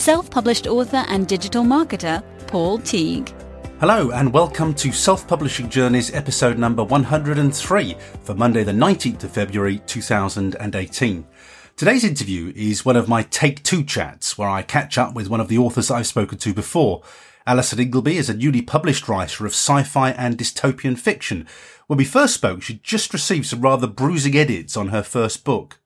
[0.00, 3.34] self-published author and digital marketer, Paul Teague.
[3.80, 9.30] Hello and welcome to Self Publishing Journeys episode number 103 for Monday the 19th of
[9.30, 11.26] February 2018.
[11.76, 15.40] Today's interview is one of my Take Two chats where I catch up with one
[15.40, 17.02] of the authors I've spoken to before.
[17.46, 21.46] Alison Ingleby is a newly published writer of sci-fi and dystopian fiction.
[21.88, 25.78] When we first spoke, she'd just received some rather bruising edits on her first book.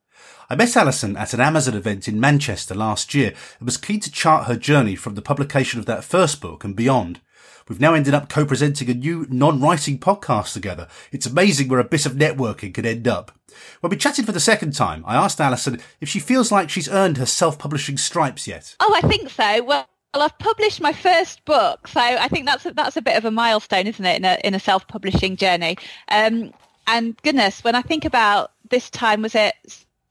[0.50, 4.10] I met Alison at an Amazon event in Manchester last year and was keen to
[4.10, 7.20] chart her journey from the publication of that first book and beyond.
[7.66, 10.86] We've now ended up co-presenting a new non-writing podcast together.
[11.12, 13.32] It's amazing where a bit of networking can end up.
[13.80, 16.90] When we chatted for the second time, I asked Alison if she feels like she's
[16.90, 18.76] earned her self-publishing stripes yet.
[18.80, 19.64] Oh, I think so.
[19.64, 23.24] Well, I've published my first book, so I think that's a, that's a bit of
[23.24, 25.78] a milestone, isn't it, in a in a self-publishing journey?
[26.08, 26.52] Um,
[26.86, 29.54] and goodness, when I think about this time, was it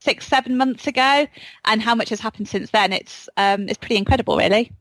[0.04, 1.28] six, seven months ago,
[1.66, 2.94] and how much has happened since then?
[2.94, 4.72] It's um, it's pretty incredible, really.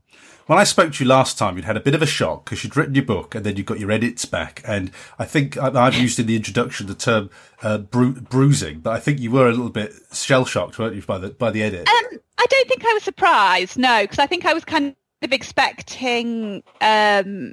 [0.46, 2.64] When I spoke to you last time, you'd had a bit of a shock because
[2.64, 4.60] you'd written your book and then you got your edits back.
[4.66, 7.30] And I think I've used in the introduction the term
[7.62, 11.02] uh, bru- bruising, but I think you were a little bit shell shocked, weren't you,
[11.02, 11.88] by the by the edit?
[11.88, 15.32] Um, I don't think I was surprised, no, because I think I was kind of
[15.32, 17.52] expecting um,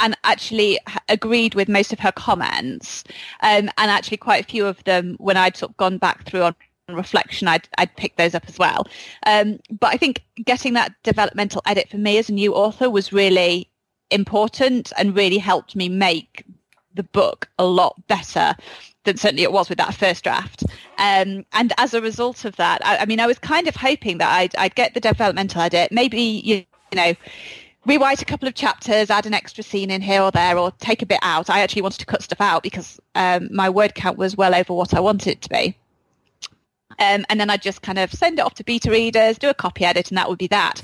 [0.00, 3.04] and actually agreed with most of her comments,
[3.42, 6.42] um, and actually quite a few of them when I'd sort of gone back through
[6.42, 6.56] on
[6.94, 8.86] reflection, I'd, I'd pick those up as well.
[9.26, 13.12] Um, but I think getting that developmental edit for me as a new author was
[13.12, 13.68] really
[14.10, 16.44] important and really helped me make
[16.94, 18.54] the book a lot better
[19.04, 20.64] than certainly it was with that first draft.
[20.98, 24.18] Um, and as a result of that, I, I, mean, I was kind of hoping
[24.18, 26.56] that I'd, I'd get the developmental edit, maybe, you,
[26.92, 27.14] you know,
[27.86, 31.02] rewrite a couple of chapters, add an extra scene in here or there, or take
[31.02, 31.48] a bit out.
[31.48, 34.74] I actually wanted to cut stuff out because um, my word count was well over
[34.74, 35.76] what I wanted it to be.
[37.00, 39.54] Um, and then I'd just kind of send it off to beta readers, do a
[39.54, 40.82] copy edit, and that would be that.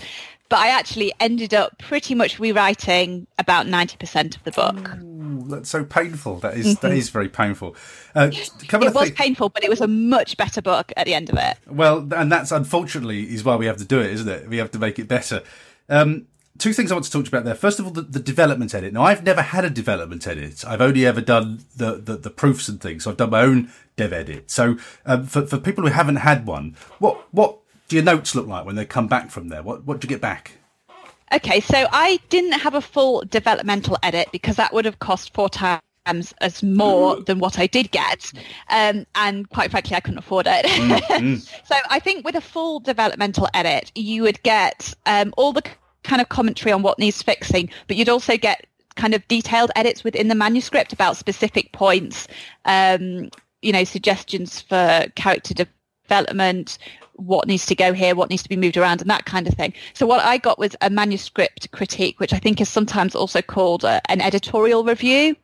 [0.49, 4.97] But I actually ended up pretty much rewriting about 90% of the book.
[5.03, 6.38] Ooh, that's so painful.
[6.38, 6.97] That is, that mm-hmm.
[6.97, 7.75] is very painful.
[8.15, 11.37] Uh, it was painful, but it was a much better book at the end of
[11.37, 11.59] it.
[11.66, 14.48] Well, and that's unfortunately is why we have to do it, isn't it?
[14.48, 15.43] We have to make it better.
[15.88, 16.27] Um,
[16.59, 17.54] two things I want to talk to you about there.
[17.54, 18.93] First of all, the, the, development edit.
[18.93, 20.65] Now, I've never had a development edit.
[20.65, 23.04] I've only ever done the, the, the proofs and things.
[23.04, 24.51] So I've done my own dev edit.
[24.51, 27.59] So um, for, for people who haven't had one, what, what
[27.89, 29.62] do your notes look like when they come back from there?
[29.62, 30.53] What, what do you get back?
[31.33, 35.49] Okay, so I didn't have a full developmental edit because that would have cost four
[35.49, 35.81] times
[36.41, 38.33] as more than what I did get.
[38.71, 40.67] Um, and quite frankly, I couldn't afford it.
[40.67, 41.67] Mm, mm.
[41.67, 45.65] so I think with a full developmental edit, you would get um, all the
[46.05, 50.05] kind of commentary on what needs fixing, but you'd also get kind of detailed edits
[50.05, 52.28] within the manuscript about specific points,
[52.65, 53.31] um,
[53.66, 55.66] you know, suggestions for character
[56.06, 56.78] development,
[57.15, 59.54] what needs to go here, what needs to be moved around, and that kind of
[59.54, 59.75] thing.
[59.93, 63.82] So what I got was a manuscript critique, which I think is sometimes also called
[63.82, 65.37] a, an editorial review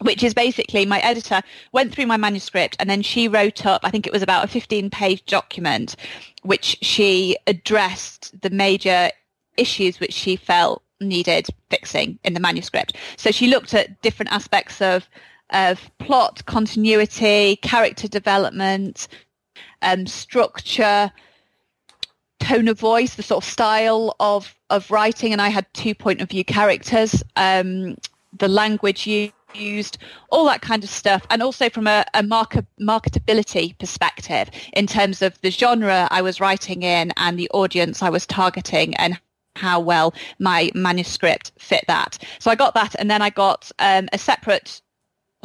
[0.00, 1.40] which is basically my editor
[1.70, 4.48] went through my manuscript and then she wrote up, I think it was about a
[4.48, 5.94] 15 page document,
[6.42, 9.10] which she addressed the major
[9.56, 12.96] issues which she felt needed fixing in the manuscript.
[13.16, 15.08] So she looked at different aspects of
[15.50, 19.08] of plot, continuity, character development,
[19.82, 21.10] um, structure,
[22.40, 25.32] tone of voice, the sort of style of of writing.
[25.32, 27.96] And I had two point of view characters, um,
[28.38, 29.98] the language used,
[30.30, 35.22] all that kind of stuff, and also from a, a market, marketability perspective in terms
[35.22, 39.18] of the genre I was writing in and the audience I was targeting and
[39.54, 42.18] how well my manuscript fit that.
[42.38, 44.82] So I got that, and then I got um, a separate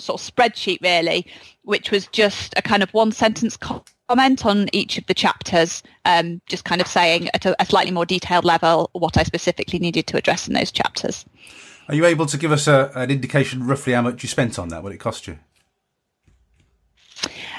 [0.02, 1.26] sort of spreadsheet, really,
[1.64, 6.42] which was just a kind of one sentence comment on each of the chapters, um,
[6.48, 10.08] just kind of saying at a, a slightly more detailed level what I specifically needed
[10.08, 11.26] to address in those chapters.
[11.88, 14.70] Are you able to give us a, an indication roughly how much you spent on
[14.70, 15.40] that, what it cost you?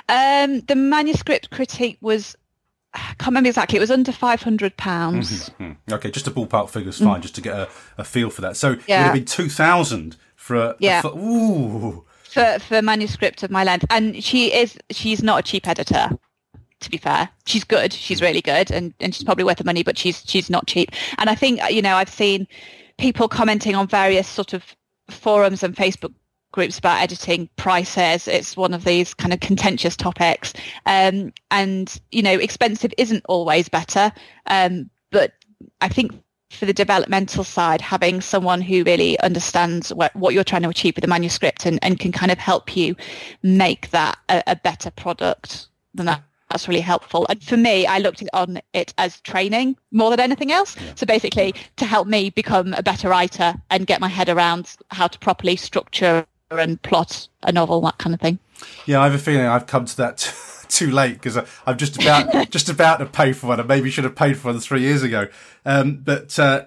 [0.08, 2.36] Um, the manuscript critique was
[2.94, 3.78] I can't remember exactly.
[3.78, 5.48] It was under five hundred pounds.
[5.50, 5.94] Mm-hmm, mm-hmm.
[5.94, 7.22] Okay, just a ballpark figure's fine, mm.
[7.22, 8.56] just to get a, a, feel for that.
[8.56, 8.74] So yeah.
[8.76, 11.00] it would have been two thousand for a yeah.
[11.04, 12.04] A, ooh.
[12.32, 16.18] For for manuscript of my length, and she is she's not a cheap editor.
[16.82, 17.28] to be fair.
[17.46, 17.92] She's good.
[17.92, 20.90] She's really good and, and she's probably worth the money, but she's she's not cheap.
[21.18, 22.46] And I think, you know, I've seen
[22.98, 24.64] people commenting on various sort of
[25.08, 26.12] forums and Facebook
[26.52, 28.28] groups about editing prices.
[28.28, 30.52] It's one of these kind of contentious topics.
[30.84, 34.12] Um, and, you know, expensive isn't always better.
[34.46, 35.32] Um, but
[35.80, 36.12] I think
[36.52, 40.96] for the developmental side, having someone who really understands what, what you're trying to achieve
[40.96, 42.94] with the manuscript and, and can kind of help you
[43.42, 46.22] make that a, a better product than that
[46.52, 47.26] that's really helpful.
[47.30, 50.76] And for me, I looked on it as training more than anything else.
[50.76, 50.92] Yeah.
[50.96, 55.08] So basically to help me become a better writer and get my head around how
[55.08, 58.38] to properly structure and plot a novel, that kind of thing.
[58.84, 60.18] Yeah, I have a feeling I've come to that
[60.72, 61.36] too late because
[61.66, 63.60] I'm just about just about to pay for one.
[63.60, 65.28] I maybe should have paid for one three years ago.
[65.64, 66.66] Um, but uh,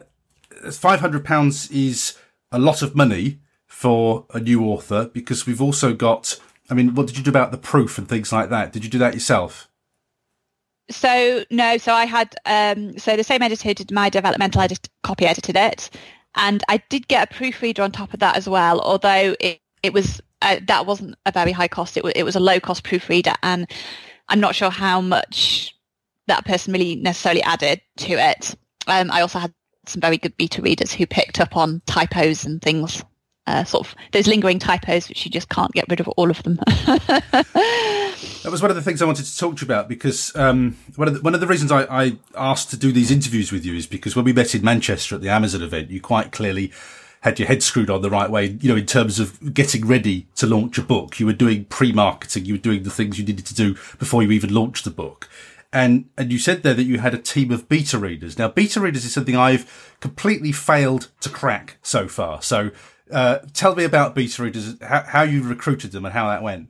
[0.71, 2.17] five hundred pounds is
[2.51, 6.39] a lot of money for a new author because we've also got.
[6.69, 8.73] I mean, what did you do about the proof and things like that?
[8.73, 9.69] Did you do that yourself?
[10.89, 15.25] So no, so I had um, so the same editor did my developmental edit, copy
[15.25, 15.89] edited it,
[16.35, 18.79] and I did get a proofreader on top of that as well.
[18.81, 21.97] Although it it was uh, that wasn't a very high cost.
[21.97, 23.69] It was it was a low cost proofreader, and
[24.29, 25.75] I'm not sure how much
[26.27, 28.55] that person really necessarily added to it.
[28.87, 29.53] Um, I also had
[29.87, 33.03] some very good beta readers who picked up on typos and things
[33.47, 36.41] uh, sort of those lingering typos which you just can't get rid of all of
[36.43, 36.55] them.
[36.65, 40.77] that was one of the things I wanted to talk to you about because um,
[40.95, 43.65] one of the, one of the reasons I, I, asked to do these interviews with
[43.65, 46.71] you is because when we met in Manchester at the Amazon event, you quite clearly
[47.25, 48.55] had your head screwed on the right way.
[48.61, 52.45] You know, in terms of getting ready to launch a book, you were doing pre-marketing,
[52.45, 55.27] you were doing the things you needed to do before you even launched the book.
[55.73, 58.37] And, and you said there that you had a team of beta readers.
[58.37, 62.43] Now, beta readers is something I've completely failed to crack so far.
[62.43, 62.69] So
[63.11, 66.69] uh, tell me about beta readers, how, how you recruited them and how that went.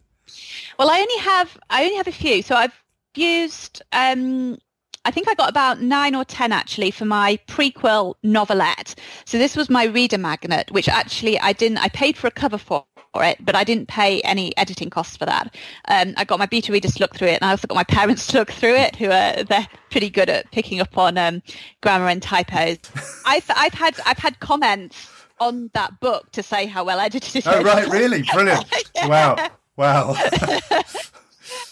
[0.80, 2.42] Well, I only have I only have a few.
[2.42, 2.81] So I've
[3.13, 4.58] used um,
[5.06, 8.96] I think I got about nine or ten actually for my prequel novelette.
[9.25, 11.78] So this was my reader magnet, which actually I didn't.
[11.78, 12.86] I paid for a cover for
[13.16, 15.56] it, but I didn't pay any editing costs for that.
[15.88, 17.84] Um, I got my beta readers to look through it, and I also got my
[17.84, 21.42] parents to look through it, who are they're pretty good at picking up on um,
[21.81, 22.80] grammar and typos.
[23.25, 25.10] I've I've had I've had comments
[25.40, 27.66] on that book to say how well edited it oh, is.
[27.66, 28.24] right, really?
[28.24, 28.66] Brilliant.
[28.96, 29.08] yeah.
[29.08, 29.50] Wow.
[29.78, 30.16] Wow.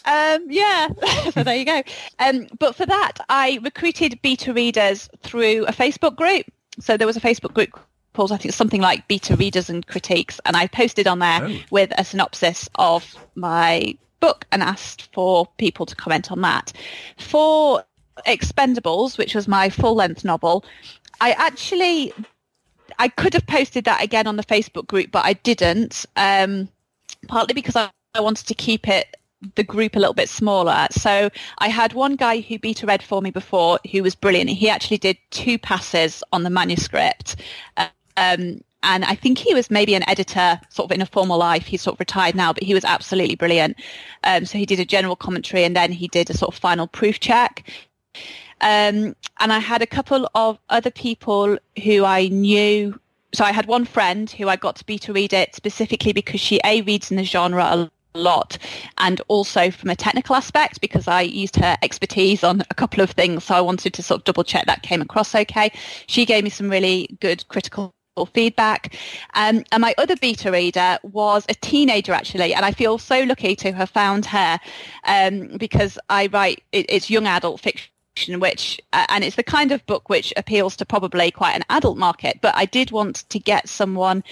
[0.05, 0.87] um, yeah,
[1.31, 1.81] so there you go.
[2.19, 6.45] Um, but for that, I recruited beta readers through a Facebook group.
[6.79, 7.79] So there was a Facebook group
[8.13, 11.59] called, I think, something like Beta Readers and Critiques, and I posted on there oh.
[11.71, 16.71] with a synopsis of my book and asked for people to comment on that.
[17.17, 17.83] For
[18.27, 20.63] Expendables, which was my full-length novel,
[21.21, 22.13] I actually
[22.99, 26.05] I could have posted that again on the Facebook group, but I didn't.
[26.15, 26.69] Um,
[27.27, 29.15] partly because I, I wanted to keep it
[29.55, 30.87] the group a little bit smaller.
[30.91, 31.29] So
[31.59, 34.49] I had one guy who beta read for me before who was brilliant.
[34.49, 37.35] He actually did two passes on the manuscript.
[37.77, 41.65] Um, and I think he was maybe an editor sort of in a formal life.
[41.65, 43.77] He's sort of retired now, but he was absolutely brilliant.
[44.23, 46.87] Um, so he did a general commentary and then he did a sort of final
[46.87, 47.63] proof check.
[48.61, 52.99] Um, and I had a couple of other people who I knew.
[53.33, 56.59] So I had one friend who I got to beta read it specifically because she
[56.63, 58.57] A, reads in the genre a lot
[58.97, 63.11] and also from a technical aspect because I used her expertise on a couple of
[63.11, 63.43] things.
[63.45, 65.71] So I wanted to sort of double check that came across okay.
[66.07, 67.93] She gave me some really good critical
[68.33, 68.95] feedback.
[69.33, 73.55] Um, and my other beta reader was a teenager actually, and I feel so lucky
[73.57, 74.59] to have found her
[75.05, 77.92] um, because I write it, it's young adult fiction
[78.27, 81.97] which uh, and it's the kind of book which appeals to probably quite an adult
[81.97, 84.23] market but i did want to get someone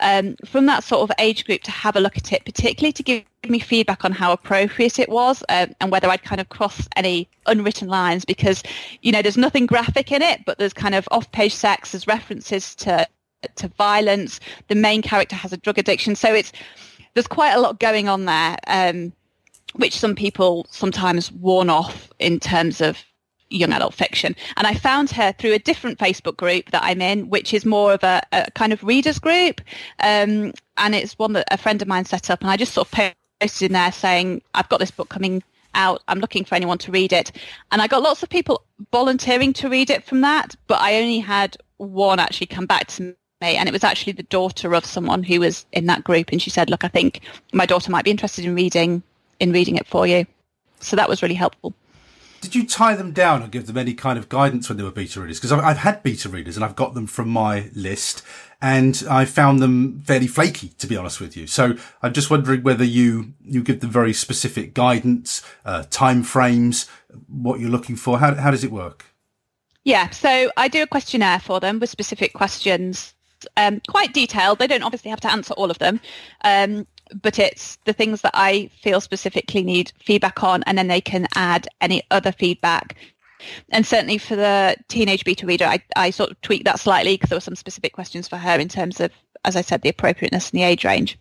[0.00, 3.02] um, from that sort of age group to have a look at it particularly to
[3.02, 6.88] give me feedback on how appropriate it was uh, and whether i'd kind of crossed
[6.96, 8.62] any unwritten lines because
[9.02, 12.74] you know there's nothing graphic in it but there's kind of off-page sex there's references
[12.74, 13.06] to
[13.54, 16.52] to violence the main character has a drug addiction so it's
[17.14, 19.12] there's quite a lot going on there um,
[19.74, 22.98] which some people sometimes warn off in terms of
[23.50, 24.36] young adult fiction.
[24.56, 27.92] And I found her through a different Facebook group that I'm in, which is more
[27.92, 29.60] of a, a kind of readers group.
[30.00, 32.40] Um, and it's one that a friend of mine set up.
[32.40, 35.42] And I just sort of posted in there saying, I've got this book coming
[35.74, 36.02] out.
[36.08, 37.32] I'm looking for anyone to read it.
[37.72, 38.62] And I got lots of people
[38.92, 43.02] volunteering to read it from that, but I only had one actually come back to
[43.02, 43.14] me.
[43.56, 46.32] And it was actually the daughter of someone who was in that group.
[46.32, 47.20] And she said, look, I think
[47.52, 49.02] my daughter might be interested in reading,
[49.40, 50.26] in reading it for you.
[50.80, 51.74] So that was really helpful.
[52.40, 54.90] Did you tie them down or give them any kind of guidance when they were
[54.90, 55.38] beta readers?
[55.38, 58.22] Because I've, I've, had beta readers and I've got them from my list,
[58.60, 61.46] and I found them fairly flaky, to be honest with you.
[61.46, 66.88] So I'm just wondering whether you, you give them very specific guidance, uh, time frames,
[67.28, 68.18] what you're looking for.
[68.18, 69.04] How, how does it work?
[69.84, 73.14] Yeah, so I do a questionnaire for them with specific questions,
[73.56, 74.58] um, quite detailed.
[74.58, 76.00] They don't obviously have to answer all of them,
[76.44, 76.86] um,
[77.22, 81.26] but it's the things that I feel specifically need feedback on, and then they can
[81.34, 82.96] add any other feedback.
[83.70, 87.30] And certainly for the teenage beta reader, I, I sort of tweaked that slightly because
[87.30, 89.12] there were some specific questions for her in terms of,
[89.44, 91.18] as I said, the appropriateness and the age range.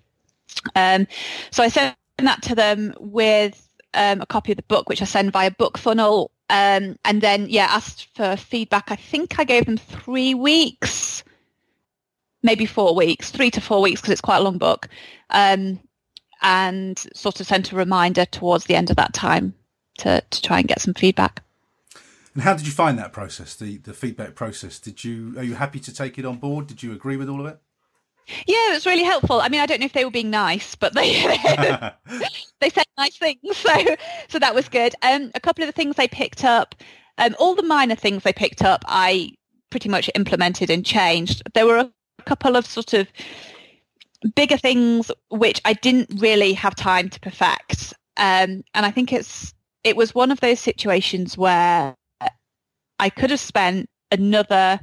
[0.75, 1.07] Um,
[1.51, 5.05] so I sent that to them with um, a copy of the book, which I
[5.05, 6.29] send via BookFunnel.
[6.49, 8.89] Um, and then, yeah, asked for feedback.
[8.89, 11.23] I think I gave them three weeks,
[12.43, 14.87] maybe four weeks, three to four weeks, because it's quite a long book.
[15.29, 15.79] Um,
[16.41, 19.55] and sort of sent a reminder towards the end of that time
[19.99, 21.41] to, to try and get some feedback.
[22.33, 24.77] And how did you find that process, the, the feedback process?
[24.77, 26.67] Did you are you happy to take it on board?
[26.67, 27.59] Did you agree with all of it?
[28.45, 29.41] Yeah, it was really helpful.
[29.41, 31.13] I mean, I don't know if they were being nice, but they
[32.59, 33.95] they said nice things, so
[34.27, 34.93] so that was good.
[35.01, 36.75] Um, a couple of the things they picked up,
[37.17, 39.31] um, all the minor things they picked up, I
[39.71, 41.41] pretty much implemented and changed.
[41.55, 41.91] There were a
[42.25, 43.07] couple of sort of
[44.35, 49.53] bigger things which I didn't really have time to perfect, um, and I think it's
[49.83, 51.95] it was one of those situations where
[52.99, 54.79] I could have spent another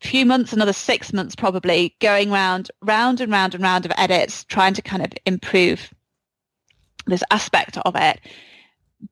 [0.00, 4.44] few months, another six months probably, going round, round and round and round of edits,
[4.44, 5.92] trying to kind of improve
[7.06, 8.20] this aspect of it.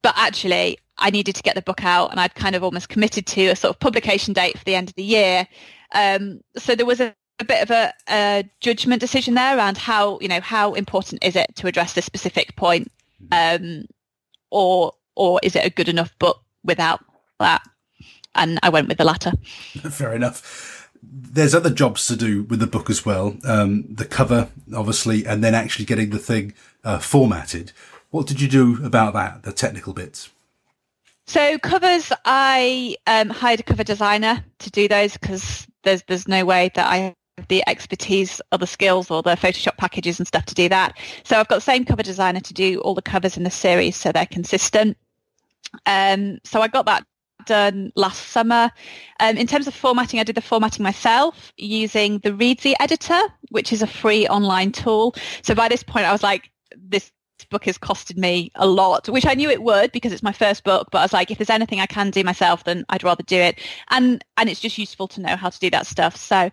[0.03, 3.27] But actually, I needed to get the book out, and I'd kind of almost committed
[3.29, 5.47] to a sort of publication date for the end of the year.
[5.93, 10.19] Um, so there was a, a bit of a, a, judgment decision there around how
[10.21, 12.91] you know how important is it to address this specific point,
[13.33, 13.85] um,
[14.51, 17.05] or or is it a good enough book without
[17.41, 17.63] that?
[18.35, 19.33] And I went with the latter.
[19.91, 20.77] Fair enough
[21.09, 23.37] there's other jobs to do with the book as well.
[23.45, 27.73] Um, the cover, obviously, and then actually getting the thing uh, formatted.
[28.11, 30.31] What did you do about that, the technical bits?
[31.27, 36.45] So covers, I um, hired a cover designer to do those because there's there's no
[36.45, 37.15] way that I
[37.49, 40.99] the expertise or the skills or the Photoshop packages and stuff to do that.
[41.25, 43.97] So I've got the same cover designer to do all the covers in the series
[43.97, 44.97] so they're consistent.
[45.85, 47.05] Um, so I got that
[47.47, 48.71] done last summer.
[49.21, 53.73] Um, in terms of formatting, I did the formatting myself using the Reedsy editor, which
[53.73, 55.15] is a free online tool.
[55.43, 57.13] So by this point, I was like, this
[57.51, 60.65] book has costed me a lot, which I knew it would because it's my first
[60.65, 60.89] book.
[60.91, 63.37] But I was like, if there's anything I can do myself, then I'd rather do
[63.37, 63.61] it.
[63.91, 66.17] And and it's just useful to know how to do that stuff.
[66.17, 66.51] So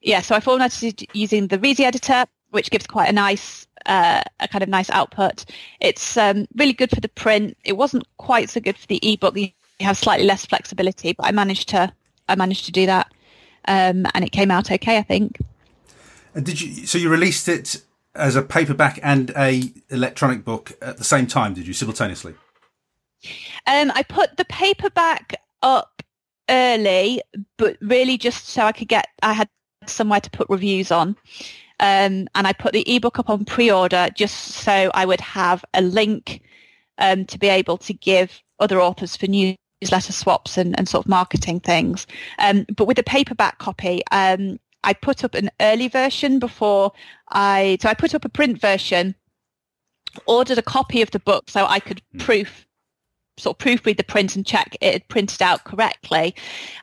[0.00, 4.48] yeah, so I formatted using the Reedsy editor, which gives quite a nice uh, a
[4.48, 5.44] kind of nice output.
[5.80, 7.56] It's um, really good for the print.
[7.64, 9.36] It wasn't quite so good for the ebook.
[9.36, 9.50] You
[9.80, 11.92] have slightly less flexibility, but I managed to
[12.28, 13.12] I managed to do that,
[13.66, 15.38] um, and it came out okay, I think.
[16.34, 16.86] And did you?
[16.86, 17.82] So you released it
[18.18, 21.54] as a paperback and a electronic book at the same time?
[21.54, 22.34] Did you simultaneously?
[23.66, 26.02] Um, I put the paperback up
[26.48, 27.22] early,
[27.56, 29.48] but really just so I could get I had
[29.88, 31.16] somewhere to put reviews on.
[31.80, 35.80] Um, and I put the ebook up on pre-order just so I would have a
[35.80, 36.42] link
[36.98, 41.08] um, to be able to give other authors for newsletter swaps and, and sort of
[41.08, 42.06] marketing things.
[42.38, 46.92] Um, but with a paperback copy, um, I put up an early version before
[47.30, 49.14] I, so I put up a print version,
[50.26, 52.20] ordered a copy of the book so I could mm.
[52.20, 52.66] proof,
[53.38, 56.34] sort of proofread the print and check it had printed out correctly.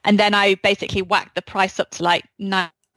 [0.03, 2.23] And then I basically whacked the price up to like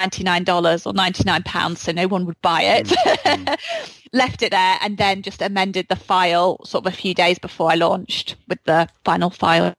[0.00, 2.87] $99 or £99 so no one would buy it.
[2.87, 3.59] Mm.
[4.12, 7.71] left it there and then just amended the file sort of a few days before
[7.71, 9.75] I launched with the final file.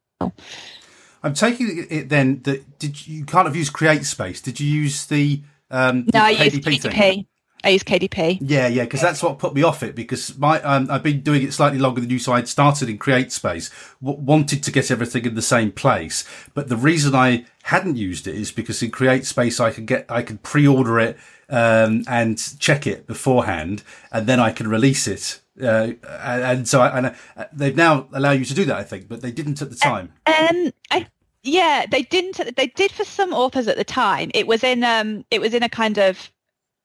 [1.23, 4.41] I'm taking it then that did you, kind of use CreateSpace?
[4.41, 6.21] Did you use the um, no?
[6.21, 7.25] I used KDP.
[7.63, 8.39] I use KDP.
[8.41, 9.95] Yeah, yeah, because that's what put me off it.
[9.95, 12.97] Because my um, I've been doing it slightly longer than you, so I'd started in
[12.97, 16.23] CreateSpace, w- wanted to get everything in the same place.
[16.53, 20.21] But the reason I hadn't used it is because in CreateSpace I could get I
[20.21, 21.17] could pre-order it
[21.49, 26.97] um, and check it beforehand, and then I can release it uh, and so I,
[26.97, 29.69] and uh, they've now allow you to do that, I think, but they didn't at
[29.69, 30.13] the time.
[30.25, 31.07] Um, I
[31.43, 32.55] yeah, they didn't.
[32.55, 34.31] They did for some authors at the time.
[34.33, 36.31] It was in um, it was in a kind of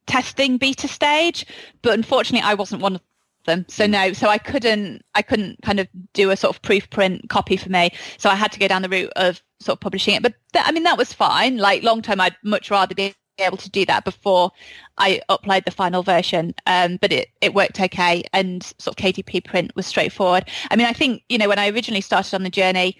[0.06, 1.46] testing beta stage,
[1.82, 3.00] but unfortunately, I wasn't one of
[3.46, 3.64] them.
[3.68, 7.28] So no, so I couldn't, I couldn't kind of do a sort of proof print
[7.28, 7.90] copy for me.
[8.18, 10.22] So I had to go down the route of sort of publishing it.
[10.22, 11.58] But th- I mean, that was fine.
[11.58, 14.50] Like long term, I'd much rather be able to do that before
[14.98, 16.54] I upload the final version.
[16.66, 20.48] Um, but it, it worked okay and sort of KDP print was straightforward.
[20.70, 22.96] I mean, I think, you know, when I originally started on the journey,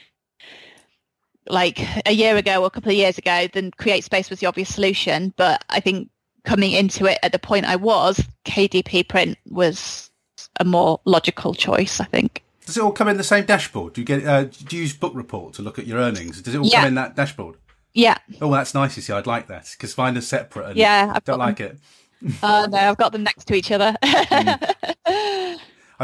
[1.49, 4.75] like a year ago or a couple of years ago, then CreateSpace was the obvious
[4.75, 5.33] solution.
[5.37, 6.09] But I think
[6.45, 10.11] coming into it at the point I was, KDP print was
[10.61, 12.43] a more logical choice, I think.
[12.67, 13.93] Does it all come in the same dashboard?
[13.93, 14.25] Do you get?
[14.25, 16.41] Uh, do you use Book Report to look at your earnings?
[16.41, 16.81] Does it all Yeah.
[16.81, 17.57] come in that dashboard?
[17.93, 18.17] Yeah.
[18.41, 18.97] Oh, that's nice.
[18.97, 20.69] You see, I'd like that because mine is separate.
[20.71, 21.79] And Yeah, I've don't got like it.
[22.43, 23.95] Uh, no, I've got them next to each other.
[24.03, 25.59] I've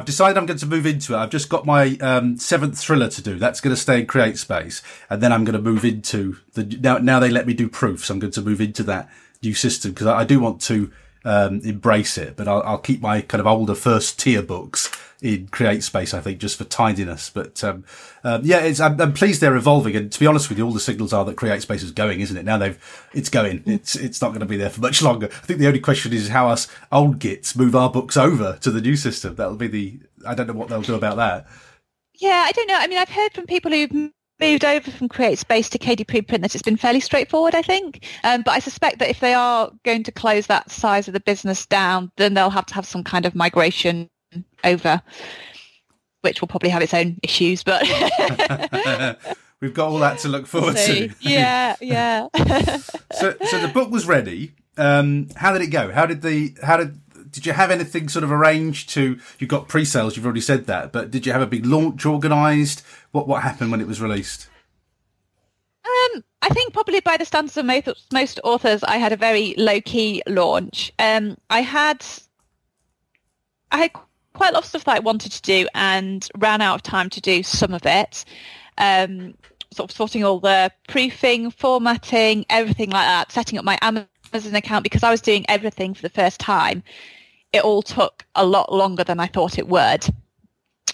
[0.05, 1.17] decided I'm going to move into it.
[1.17, 3.39] I've just got my um, seventh thriller to do.
[3.39, 6.99] That's going to stay in CreateSpace, and then I'm going to move into the now.
[6.99, 8.11] Now they let me do proofs.
[8.11, 9.09] I'm going to move into that
[9.43, 10.91] new system because I, I do want to
[11.25, 14.91] um, embrace it, but I'll, I'll keep my kind of older first tier books
[15.23, 16.15] in CreateSpace.
[16.15, 17.31] I think just for tidiness.
[17.31, 17.85] But um,
[18.25, 19.97] um, yeah, it's, I'm, I'm pleased they're evolving.
[19.97, 22.37] And to be honest with you, all the signals are that CreateSpace is going, isn't
[22.37, 22.45] it?
[22.45, 23.63] Now they've it's going.
[23.67, 25.27] It's it's not going to be there for much longer.
[25.27, 28.71] I think the only question is how us old gits move our books over to
[28.71, 29.35] the new system.
[29.35, 30.01] That'll be the.
[30.27, 31.47] I don't know what they'll do about that.
[32.15, 32.79] yeah, I don't know.
[32.79, 36.55] I mean, I've heard from people who've moved over from CreateSpace to KDP print that
[36.55, 38.07] it's been fairly straightforward, I think.
[38.25, 41.21] Um, but I suspect that if they are going to close that size of the
[41.21, 44.09] business down, then they'll have to have some kind of migration
[44.65, 45.01] over,
[46.23, 47.63] which will probably have its own issues.
[47.63, 47.83] But
[49.61, 51.11] We've got all that to look forward to.
[51.21, 52.29] yeah, yeah.
[53.13, 54.53] So, so the book was ready.
[54.79, 55.93] Um, how did it go?
[55.93, 56.99] How did the how did
[57.31, 59.19] did you have anything sort of arranged to?
[59.39, 60.17] You got pre-sales.
[60.17, 62.83] You've already said that, but did you have a big launch organised?
[63.13, 64.49] What what happened when it was released?
[65.85, 69.55] Um, I think probably by the standards of most, most authors, I had a very
[69.57, 70.93] low key launch.
[70.99, 72.05] Um, I had
[73.73, 73.93] I had
[74.33, 77.11] quite a lot of stuff that I wanted to do and ran out of time
[77.11, 78.25] to do some of it.
[78.79, 79.35] Um,
[79.73, 84.83] sort of sorting all the proofing, formatting, everything like that, setting up my Amazon account
[84.83, 86.83] because I was doing everything for the first time.
[87.53, 90.07] It all took a lot longer than I thought it would.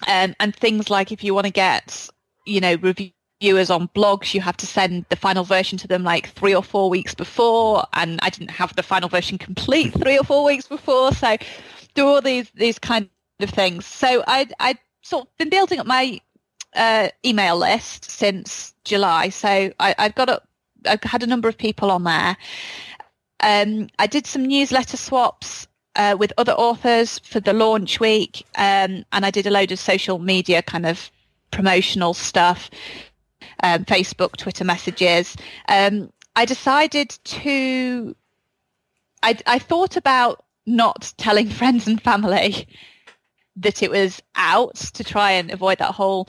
[0.06, 2.08] Um, and things like if you want to get,
[2.44, 6.28] you know, reviewers on blogs, you have to send the final version to them like
[6.30, 7.84] three or four weeks before.
[7.92, 11.12] And I didn't have the final version complete three or four weeks before.
[11.12, 11.36] So
[11.94, 13.08] do all these, these kind
[13.40, 13.86] of things.
[13.86, 16.20] So I, I sort of been building up my
[16.74, 19.30] uh, email list since July.
[19.30, 20.42] So I, I've got a,
[20.86, 22.36] I've had a number of people on there.
[23.40, 25.66] Um, I did some newsletter swaps
[25.96, 29.78] uh, with other authors for the launch week, um, and I did a load of
[29.78, 31.10] social media kind of
[31.50, 32.70] promotional stuff,
[33.62, 35.36] um, Facebook, Twitter messages.
[35.68, 38.14] Um, I decided to.
[39.22, 42.68] I, I thought about not telling friends and family
[43.56, 46.28] that it was out to try and avoid that whole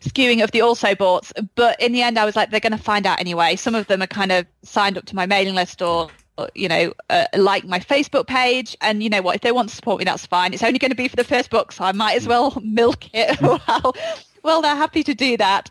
[0.00, 1.32] skewing of the also boughts.
[1.54, 3.56] But in the end, I was like, they're going to find out anyway.
[3.56, 6.10] Some of them are kind of signed up to my mailing list or, or,
[6.54, 8.76] you know, uh, like my Facebook page.
[8.80, 9.36] And you know what?
[9.36, 10.52] If they want to support me, that's fine.
[10.52, 13.04] It's only going to be for the first book, so I might as well milk
[13.14, 13.94] it while,
[14.42, 15.70] well, they're happy to do that.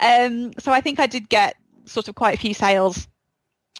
[0.00, 3.06] Um, so I think I did get sort of quite a few sales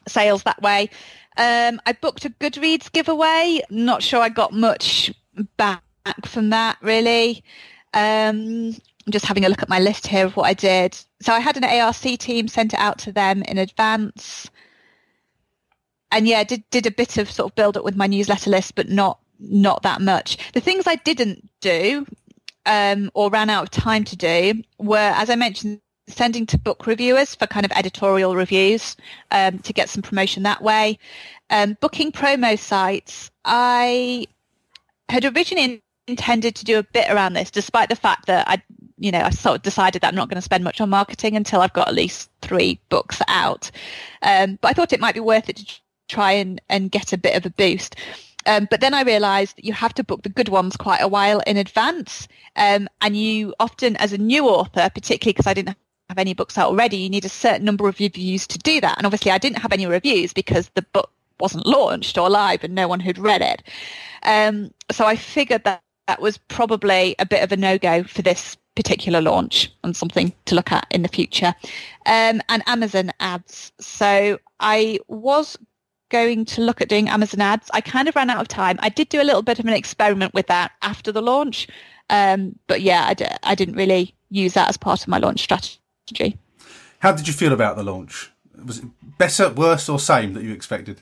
[0.06, 0.90] sales that way.
[1.36, 3.60] Um, I booked a Goodreads giveaway.
[3.70, 5.12] Not sure I got much
[5.56, 5.82] back
[6.26, 7.42] from that really.
[7.94, 10.96] Um, I'm just having a look at my list here of what I did.
[11.20, 14.50] So I had an ARC team sent it out to them in advance.
[16.14, 18.76] And yeah, did did a bit of sort of build up with my newsletter list,
[18.76, 20.38] but not not that much.
[20.52, 22.06] The things I didn't do
[22.66, 26.86] um, or ran out of time to do were, as I mentioned, sending to book
[26.86, 28.96] reviewers for kind of editorial reviews
[29.32, 31.00] um, to get some promotion that way.
[31.50, 34.28] Um, booking promo sites, I
[35.08, 38.62] had originally intended to do a bit around this, despite the fact that I,
[38.98, 41.34] you know, I sort of decided that I'm not going to spend much on marketing
[41.36, 43.70] until I've got at least three books out.
[44.22, 45.80] Um, but I thought it might be worth it to
[46.14, 47.96] try and, and get a bit of a boost.
[48.46, 51.08] Um, but then I realised that you have to book the good ones quite a
[51.08, 55.76] while in advance, um, and you often, as a new author, particularly because I didn't
[56.10, 58.98] have any books out already, you need a certain number of reviews to do that.
[58.98, 62.74] And obviously, I didn't have any reviews because the book wasn't launched or live and
[62.74, 63.62] no one had read it.
[64.22, 68.56] Um, so I figured that that was probably a bit of a no-go for this
[68.76, 71.54] particular launch and something to look at in the future.
[72.06, 73.72] Um, and Amazon ads.
[73.80, 75.56] So I was
[76.14, 77.68] going to look at doing Amazon ads.
[77.74, 78.78] I kind of ran out of time.
[78.78, 81.66] I did do a little bit of an experiment with that after the launch.
[82.08, 85.40] Um, but yeah, I d- I didn't really use that as part of my launch
[85.40, 86.38] strategy.
[87.00, 88.30] How did you feel about the launch?
[88.64, 88.84] Was it
[89.18, 91.00] better, worse, or same that you expected?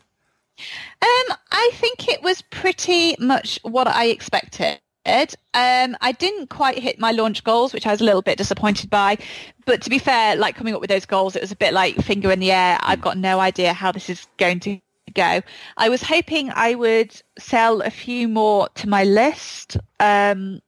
[1.03, 4.79] Um, I think it was pretty much what I expected.
[5.05, 8.89] Um, I didn't quite hit my launch goals, which I was a little bit disappointed
[8.89, 9.19] by.
[9.67, 11.97] But to be fair, like coming up with those goals, it was a bit like
[11.97, 12.79] finger in the air.
[12.81, 14.81] I've got no idea how this is going to
[15.15, 15.43] go.
[15.77, 20.61] I was hoping I would sell a few more to my list, um,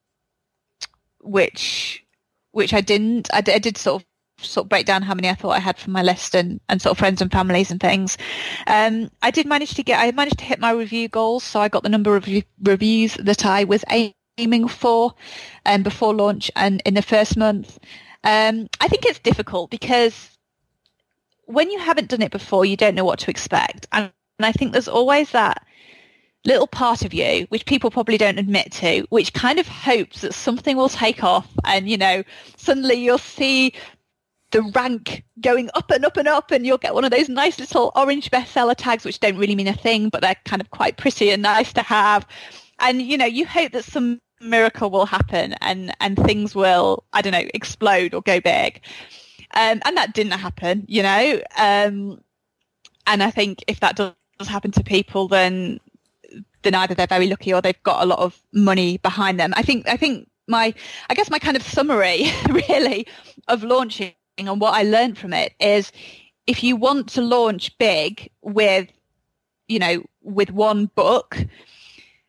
[1.21, 2.05] which
[2.53, 3.29] which I didn't.
[3.33, 4.07] I, did sort of
[4.39, 6.81] sort of break down how many I thought I had from my list and, and
[6.81, 8.17] sort of friends and families and things.
[8.67, 11.45] Um, I did manage to get, I managed to hit my review goals.
[11.45, 13.85] So I got the number of re- reviews that I was
[14.39, 15.15] aiming for
[15.67, 17.79] um, before launch and in the first month.
[18.25, 20.31] Um, I think it's difficult because
[21.47, 23.87] when you haven't done it before, you don't know what to expect.
[23.93, 25.65] And, and I think there's always that
[26.45, 30.35] little part of you, which people probably don't admit to, which kind of hopes that
[30.35, 32.23] something will take off and, you know,
[32.57, 33.73] suddenly you'll see
[34.51, 37.59] the rank going up and up and up and you'll get one of those nice
[37.59, 40.97] little orange bestseller tags, which don't really mean a thing, but they're kind of quite
[40.97, 42.27] pretty and nice to have.
[42.81, 47.23] And, you know, you hope that some miracle will happen and, and things will, I
[47.23, 48.81] don't know, explode or go big.
[49.55, 51.41] Um, and that didn't happen, you know.
[51.57, 52.21] Um,
[53.07, 54.13] and I think if that does
[54.49, 55.81] happen to people, then
[56.63, 59.53] then either they're very lucky or they've got a lot of money behind them.
[59.57, 60.75] I think I think my
[61.09, 63.07] I guess my kind of summary really
[63.49, 65.93] of launching and what I learned from it is
[66.47, 68.89] if you want to launch big with
[69.69, 71.39] you know with one book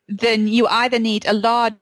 [0.08, 1.76] then you either need a large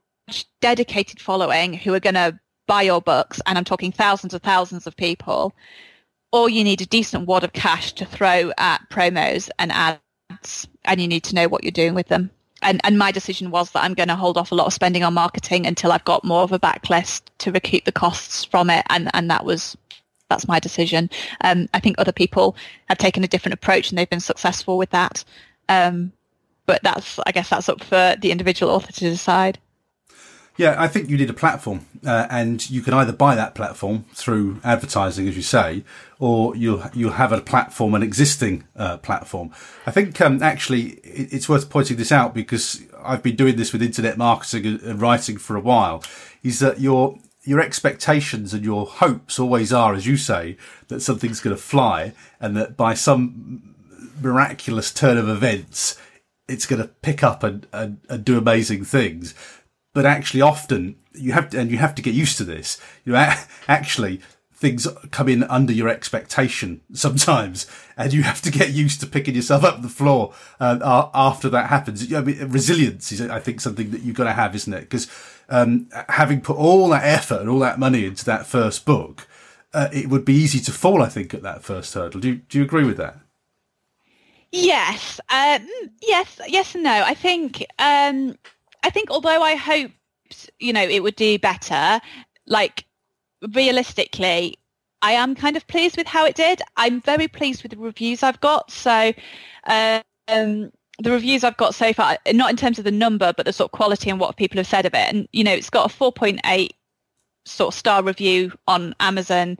[0.60, 4.86] dedicated following who are going to buy your books and I'm talking thousands of thousands
[4.86, 5.54] of people
[6.32, 10.00] or you need a decent wad of cash to throw at promos and ads
[10.84, 12.30] and you need to know what you're doing with them
[12.64, 15.04] and, and my decision was that I'm going to hold off a lot of spending
[15.04, 18.84] on marketing until I've got more of a backlist to recoup the costs from it.
[18.88, 19.76] And, and that was,
[20.28, 21.10] that's my decision.
[21.42, 22.56] Um, I think other people
[22.88, 25.24] have taken a different approach and they've been successful with that.
[25.68, 26.12] Um,
[26.66, 29.58] but that's, I guess that's up for the individual author to decide.
[30.56, 34.04] Yeah, I think you need a platform, uh, and you can either buy that platform
[34.14, 35.82] through advertising, as you say,
[36.20, 39.50] or you'll you'll have a platform, an existing uh, platform.
[39.84, 43.82] I think um, actually it's worth pointing this out because I've been doing this with
[43.82, 46.04] internet marketing and writing for a while.
[46.44, 51.40] Is that your your expectations and your hopes always are, as you say, that something's
[51.40, 53.74] going to fly, and that by some
[54.22, 55.98] miraculous turn of events,
[56.46, 59.34] it's going to pick up and, and, and do amazing things
[59.94, 62.78] but actually often you have to, and you have to get used to this.
[63.04, 64.20] You actually
[64.54, 69.34] things come in under your expectation sometimes, and you have to get used to picking
[69.34, 72.12] yourself up the floor uh, after that happens.
[72.12, 74.80] I mean, resilience is, I think, something that you've got to have, isn't it?
[74.80, 75.10] Because
[75.48, 79.28] um, having put all that effort and all that money into that first book,
[79.72, 82.20] uh, it would be easy to fall, I think, at that first hurdle.
[82.20, 83.18] Do you, do you agree with that?
[84.50, 85.66] Yes, um,
[86.00, 87.02] yes, yes, and no.
[87.04, 88.38] I think um,
[88.84, 92.00] I think although I hoped, you know, it would do better,
[92.46, 92.84] like
[93.54, 94.58] realistically,
[95.00, 96.60] I am kind of pleased with how it did.
[96.76, 98.70] I'm very pleased with the reviews I've got.
[98.70, 99.14] So,
[99.66, 103.54] um, the reviews I've got so far, not in terms of the number, but the
[103.54, 105.12] sort of quality and what people have said of it.
[105.12, 106.68] And, you know, it's got a 4.8
[107.46, 109.58] sort of star review on Amazon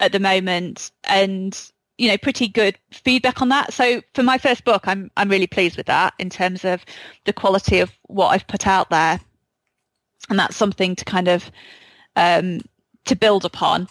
[0.00, 0.90] at the moment.
[1.04, 3.72] And you know, pretty good feedback on that.
[3.72, 6.84] So for my first book, I'm I'm really pleased with that in terms of
[7.26, 9.20] the quality of what I've put out there,
[10.30, 11.50] and that's something to kind of
[12.16, 12.60] um,
[13.06, 13.88] to build upon.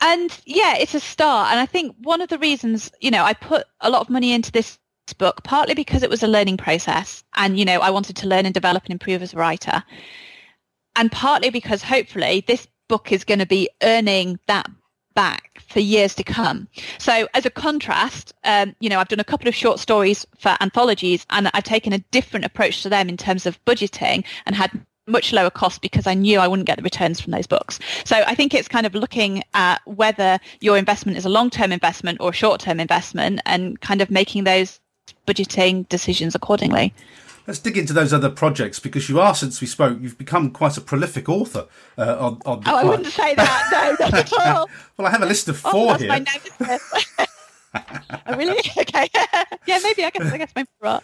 [0.00, 1.52] And yeah, it's a start.
[1.52, 4.32] And I think one of the reasons, you know, I put a lot of money
[4.32, 4.78] into this
[5.18, 8.44] book partly because it was a learning process, and you know, I wanted to learn
[8.44, 9.84] and develop and improve as a writer,
[10.96, 14.68] and partly because hopefully this book is going to be earning that
[15.14, 16.68] back for years to come.
[16.98, 20.56] So as a contrast, um, you know, I've done a couple of short stories for
[20.60, 24.70] anthologies and I've taken a different approach to them in terms of budgeting and had
[25.06, 27.78] much lower cost because I knew I wouldn't get the returns from those books.
[28.04, 32.18] So I think it's kind of looking at whether your investment is a long-term investment
[32.20, 34.80] or a short-term investment and kind of making those
[35.26, 36.94] budgeting decisions accordingly.
[37.46, 40.78] Let's dig into those other projects because you are, since we spoke, you've become quite
[40.78, 41.66] a prolific author
[41.98, 42.70] uh, on, on the.
[42.70, 43.96] Oh, I wouldn't say that.
[44.00, 44.70] No, not at all.
[44.96, 46.08] well, I have a list of oh, four oh, here.
[46.08, 46.24] My
[48.26, 48.58] oh, really?
[48.78, 49.08] Okay.
[49.66, 51.02] yeah, maybe I guess I guess maybe right.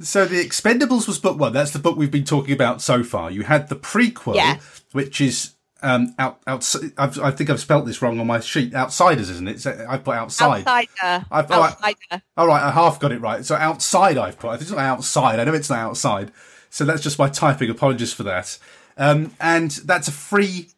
[0.00, 1.52] so the Expendables was book one.
[1.52, 3.30] That's the book we've been talking about so far.
[3.30, 4.58] You had the prequel, yeah.
[4.92, 8.74] which is um, out, out, I've, i think I've spelt this wrong on my sheet.
[8.74, 9.66] Outsiders, isn't it?
[9.66, 10.66] I've put outside.
[10.66, 11.26] Outsider.
[11.30, 11.52] I've, outsider.
[12.10, 13.44] All right, all right, I half got it right.
[13.44, 14.60] So outside, I've put.
[14.60, 15.38] It's not outside.
[15.38, 16.32] I know it's not outside.
[16.70, 17.68] So that's just my typing.
[17.70, 18.58] Apologies for that.
[18.96, 20.68] Um, and that's a free.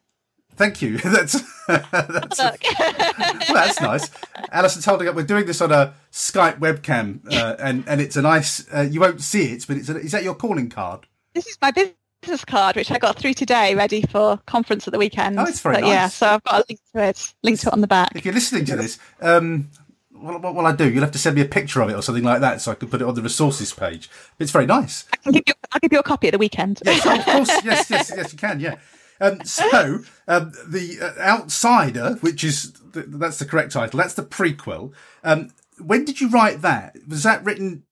[0.55, 0.97] Thank you.
[1.03, 4.09] that's that's, a, well, that's nice.
[4.51, 5.15] Alison's holding up.
[5.15, 8.67] We're doing this on a Skype webcam, uh, and and it's a nice.
[8.73, 11.07] Uh, you won't see it, but it's a, is that your calling card?
[11.33, 14.93] This is my business business card, which I got through today, ready for conference at
[14.93, 15.39] the weekend.
[15.39, 15.89] Oh, it's very but, nice.
[15.89, 18.11] Yeah, so I've got a link to it, link to it on the back.
[18.15, 19.69] If you're listening to this, um,
[20.11, 20.89] what, what will I do?
[20.89, 22.75] You'll have to send me a picture of it or something like that, so I
[22.75, 24.09] can put it on the resources page.
[24.37, 25.05] It's very nice.
[25.13, 26.81] I can give you, I'll give you a copy at the weekend.
[26.85, 27.65] Yes, of course.
[27.65, 28.59] yes, yes, yes, you can.
[28.59, 28.75] Yeah.
[29.21, 33.97] Um, so um, the uh, Outsider, which is th- that's the correct title.
[33.97, 34.93] That's the prequel.
[35.23, 36.95] Um, when did you write that?
[37.07, 37.83] Was that written?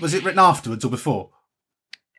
[0.00, 1.30] Was it written afterwards or before?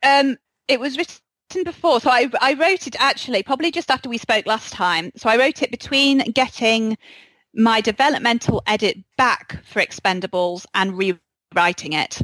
[0.02, 0.36] Um,
[0.68, 1.16] it was written
[1.64, 2.00] before.
[2.00, 5.10] So I I wrote it actually probably just after we spoke last time.
[5.16, 6.96] So I wrote it between getting
[7.54, 12.20] my developmental edit back for Expendables and rewriting it.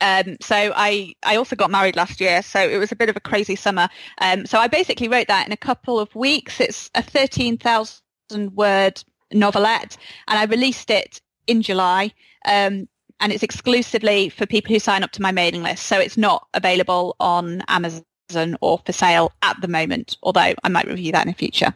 [0.00, 3.16] Um, so I, I also got married last year, so it was a bit of
[3.16, 3.88] a crazy summer.
[4.20, 6.60] Um, so I basically wrote that in a couple of weeks.
[6.60, 8.02] It's a 13,000
[8.54, 9.96] word novelette
[10.28, 12.12] and I released it in July.
[12.44, 12.88] Um,
[13.20, 15.86] and it's exclusively for people who sign up to my mailing list.
[15.86, 18.04] So it's not available on Amazon
[18.60, 21.74] or for sale at the moment, although I might review that in the future.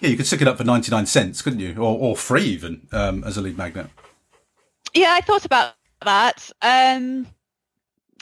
[0.00, 1.74] Yeah, you could stick it up for 99 cents, couldn't you?
[1.76, 3.88] Or, or free even um, as a lead magnet.
[4.94, 6.50] Yeah, I thought about that.
[6.62, 7.26] Um,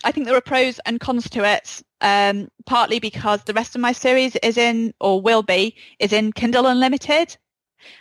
[0.04, 1.82] I think there are pros and cons to it.
[2.02, 6.32] Um, partly because the rest of my series is in, or will be, is in
[6.32, 7.36] Kindle Unlimited.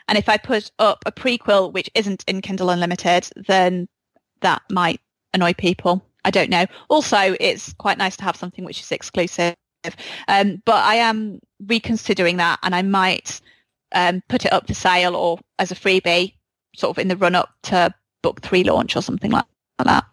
[0.07, 3.88] And if I put up a prequel which isn't in Kindle Unlimited, then
[4.41, 4.99] that might
[5.33, 6.05] annoy people.
[6.23, 6.65] I don't know.
[6.89, 9.55] Also, it's quite nice to have something which is exclusive.
[10.28, 13.41] Um, but I am reconsidering that, and I might
[13.93, 16.34] um, put it up for sale or as a freebie,
[16.76, 19.45] sort of in the run up to book three launch or something like
[19.78, 20.06] that.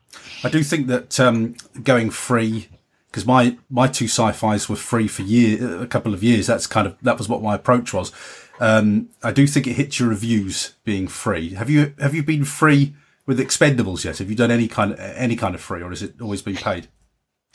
[0.44, 2.68] I do think that um, going free
[3.12, 6.46] because my my two sci-fi's were free for year a couple of years.
[6.46, 8.12] That's kind of that was what my approach was.
[8.60, 11.54] Um, I do think it hits your reviews being free.
[11.54, 12.94] Have you have you been free
[13.26, 14.18] with Expendables yet?
[14.18, 16.56] Have you done any kind of any kind of free, or has it always been
[16.56, 16.88] paid?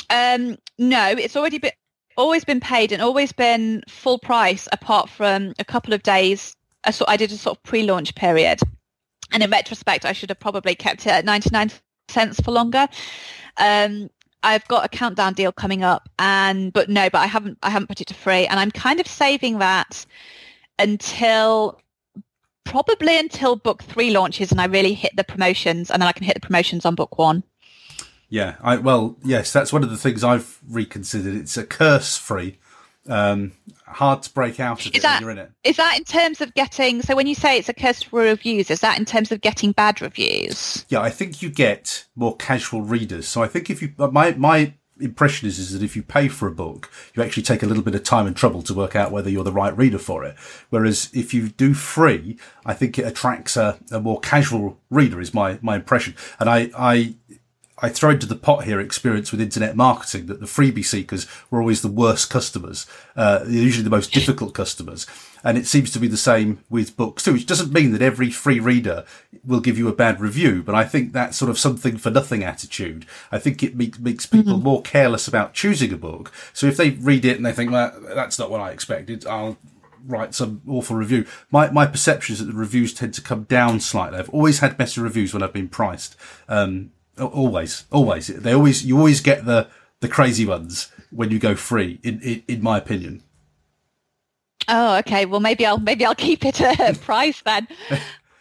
[0.09, 1.71] Um, no, it's already been
[2.17, 6.55] always been paid and always been full price, apart from a couple of days.
[6.91, 8.59] So I did a sort of pre-launch period,
[9.31, 11.71] and in retrospect, I should have probably kept it at ninety nine
[12.09, 12.87] cents for longer.
[13.57, 14.09] Um,
[14.43, 17.87] I've got a countdown deal coming up, and but no, but I haven't I haven't
[17.87, 20.05] put it to free, and I'm kind of saving that
[20.79, 21.81] until
[22.63, 26.25] probably until book three launches, and I really hit the promotions, and then I can
[26.25, 27.43] hit the promotions on book one.
[28.29, 31.35] Yeah, I well, yes, that's one of the things I've reconsidered.
[31.35, 32.59] It's a curse free.
[33.07, 33.53] Um,
[33.85, 35.51] hard to break out of is it that, when you're in it.
[35.63, 37.01] Is that in terms of getting?
[37.01, 39.71] So when you say it's a curse for reviews, is that in terms of getting
[39.71, 40.85] bad reviews?
[40.89, 43.27] Yeah, I think you get more casual readers.
[43.27, 46.47] So I think if you my my impression is, is that if you pay for
[46.47, 49.11] a book, you actually take a little bit of time and trouble to work out
[49.11, 50.35] whether you're the right reader for it.
[50.69, 55.33] Whereas if you do free, I think it attracts a, a more casual reader is
[55.33, 56.15] my, my impression.
[56.39, 57.15] And I, I,
[57.79, 61.59] I throw into the pot here experience with internet marketing that the freebie seekers were
[61.59, 65.05] always the worst customers, uh, usually the most difficult customers.
[65.43, 68.31] And it seems to be the same with books too, which doesn't mean that every
[68.31, 69.05] free reader
[69.45, 72.43] will give you a bad review, but I think that sort of something for nothing
[72.43, 73.05] attitude.
[73.31, 74.63] I think it makes, makes people mm-hmm.
[74.63, 76.31] more careless about choosing a book.
[76.53, 79.57] So if they read it and they think, well, that's not what I expected, I'll
[80.07, 81.25] write some awful review.
[81.51, 84.17] My my perception is that the reviews tend to come down slightly.
[84.19, 86.15] I've always had better reviews when I've been priced.
[86.47, 88.27] Um, Always, always.
[88.27, 89.67] They always, you always get the
[89.99, 91.99] the crazy ones when you go free.
[92.03, 93.23] In in, in my opinion.
[94.67, 95.25] Oh, okay.
[95.25, 97.67] Well, maybe I'll maybe I'll keep it a price then.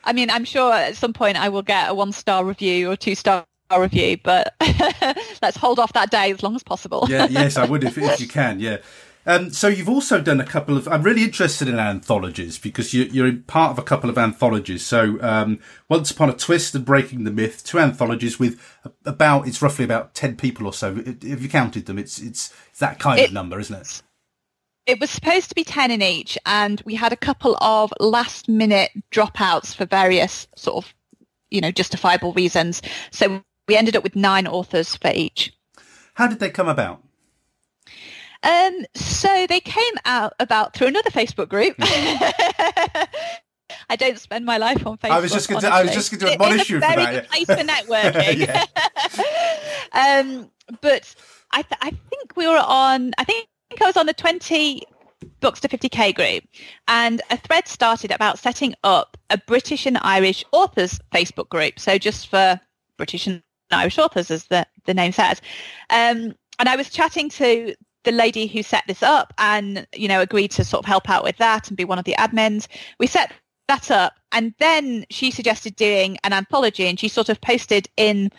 [0.05, 2.97] I mean, I'm sure at some point I will get a one star review or
[2.97, 3.45] two star
[3.77, 4.55] review, but
[5.43, 7.07] let's hold off that day as long as possible.
[7.09, 8.61] yeah, yes, I would if if you can.
[8.61, 8.79] Yeah.
[9.27, 10.87] Um, so you've also done a couple of.
[10.87, 14.87] I'm really interested in anthologies because you, you're part of a couple of anthologies.
[14.87, 15.59] So um,
[15.89, 18.61] once upon a twist and breaking the myth, two anthologies with
[19.05, 21.03] about it's roughly about ten people or so.
[21.05, 24.03] If you counted them, it's it's, it's that kind it, of number, isn't it?
[24.87, 28.49] It was supposed to be ten in each, and we had a couple of last
[28.49, 30.95] minute dropouts for various sort of
[31.51, 32.81] you know justifiable reasons.
[33.11, 35.53] So we ended up with nine authors for each.
[36.15, 37.03] How did they come about?
[38.47, 41.75] Um, so they came out about through another Facebook group.
[43.89, 45.11] I don't spend my life on Facebook.
[45.11, 45.69] I was just going to.
[45.69, 47.25] I was just going to admonish you for that.
[47.25, 48.49] A place for networking.
[49.93, 51.13] um, but
[51.51, 53.13] I, th- I think we were on.
[53.19, 53.49] I think
[53.81, 54.83] I was on the twenty
[55.41, 56.45] books to 50k group
[56.89, 61.97] and a thread started about setting up a british and irish authors facebook group so
[61.97, 62.61] just for
[62.97, 65.41] british and irish authors as the, the name says
[65.91, 67.75] um, and i was chatting to
[68.07, 71.25] the lady who set this up and, you know, agreed to sort of help out
[71.25, 72.69] with that and be one of the admins.
[72.99, 73.33] We set
[73.69, 78.31] that up and then she suggested doing an anthology and she sort of posted in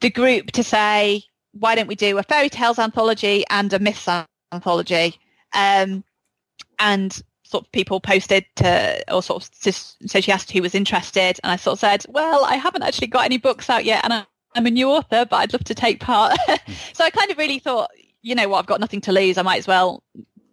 [0.00, 1.22] the group to say,
[1.52, 4.08] why don't we do a fairy tales anthology and a myths
[4.52, 5.16] anthology?
[5.52, 6.02] Um,
[6.78, 10.74] and sort of people posted to or sort of just, so she asked who was
[10.74, 14.02] interested and I sort of said, well, I haven't actually got any books out yet
[14.04, 14.24] and I,
[14.54, 16.38] I'm a new author, but I'd love to take part.
[16.94, 17.90] so I kind of really thought,
[18.22, 19.38] you know what, I've got nothing to lose.
[19.38, 20.02] I might as well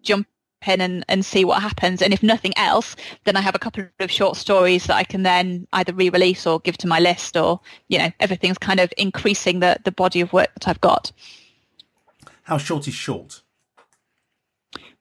[0.02, 0.28] jump
[0.68, 2.02] in and, and see what happens.
[2.02, 5.24] And if nothing else, then I have a couple of short stories that I can
[5.24, 9.60] then either re-release or give to my list or, you know, everything's kind of increasing
[9.60, 11.12] the, the body of work that I've got.
[12.44, 13.42] How short is short?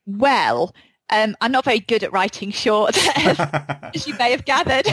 [0.06, 0.74] Well,
[1.10, 4.86] um, I'm not very good at writing short, as you may have gathered,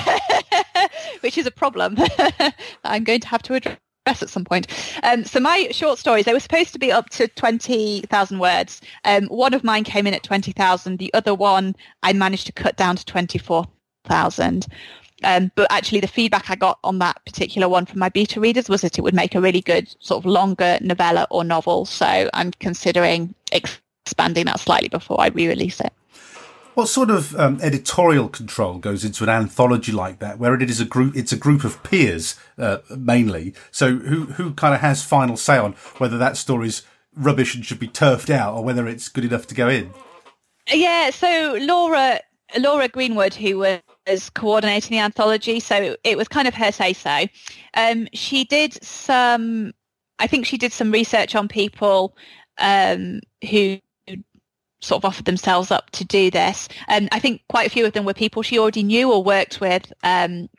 [1.22, 4.68] which is a problem that I'm going to have to address at some point.
[5.04, 8.82] Um, so my short stories, they were supposed to be up to 20,000 words.
[9.06, 10.98] Um, one of mine came in at 20,000.
[10.98, 14.68] The other one I managed to cut down to 24,000.
[15.24, 18.68] Um, but actually the feedback I got on that particular one from my beta readers
[18.68, 21.86] was that it would make a really good sort of longer novella or novel.
[21.86, 25.94] So I'm considering expanding that slightly before I re-release it.
[26.82, 30.82] What sort of um, editorial control goes into an anthology like that, where it is
[30.82, 31.16] a group?
[31.16, 33.54] It's a group of peers uh, mainly.
[33.70, 36.82] So who who kind of has final say on whether that story's
[37.16, 39.94] rubbish and should be turfed out, or whether it's good enough to go in?
[40.74, 41.12] Yeah.
[41.12, 42.20] So Laura
[42.58, 47.28] Laura Greenwood, who was coordinating the anthology, so it was kind of her say so.
[47.76, 49.72] Um, she did some.
[50.18, 52.18] I think she did some research on people
[52.58, 53.20] um,
[53.52, 53.78] who
[54.82, 56.68] sort of offered themselves up to do this.
[56.88, 59.62] And I think quite a few of them were people she already knew or worked
[59.62, 60.50] with, um,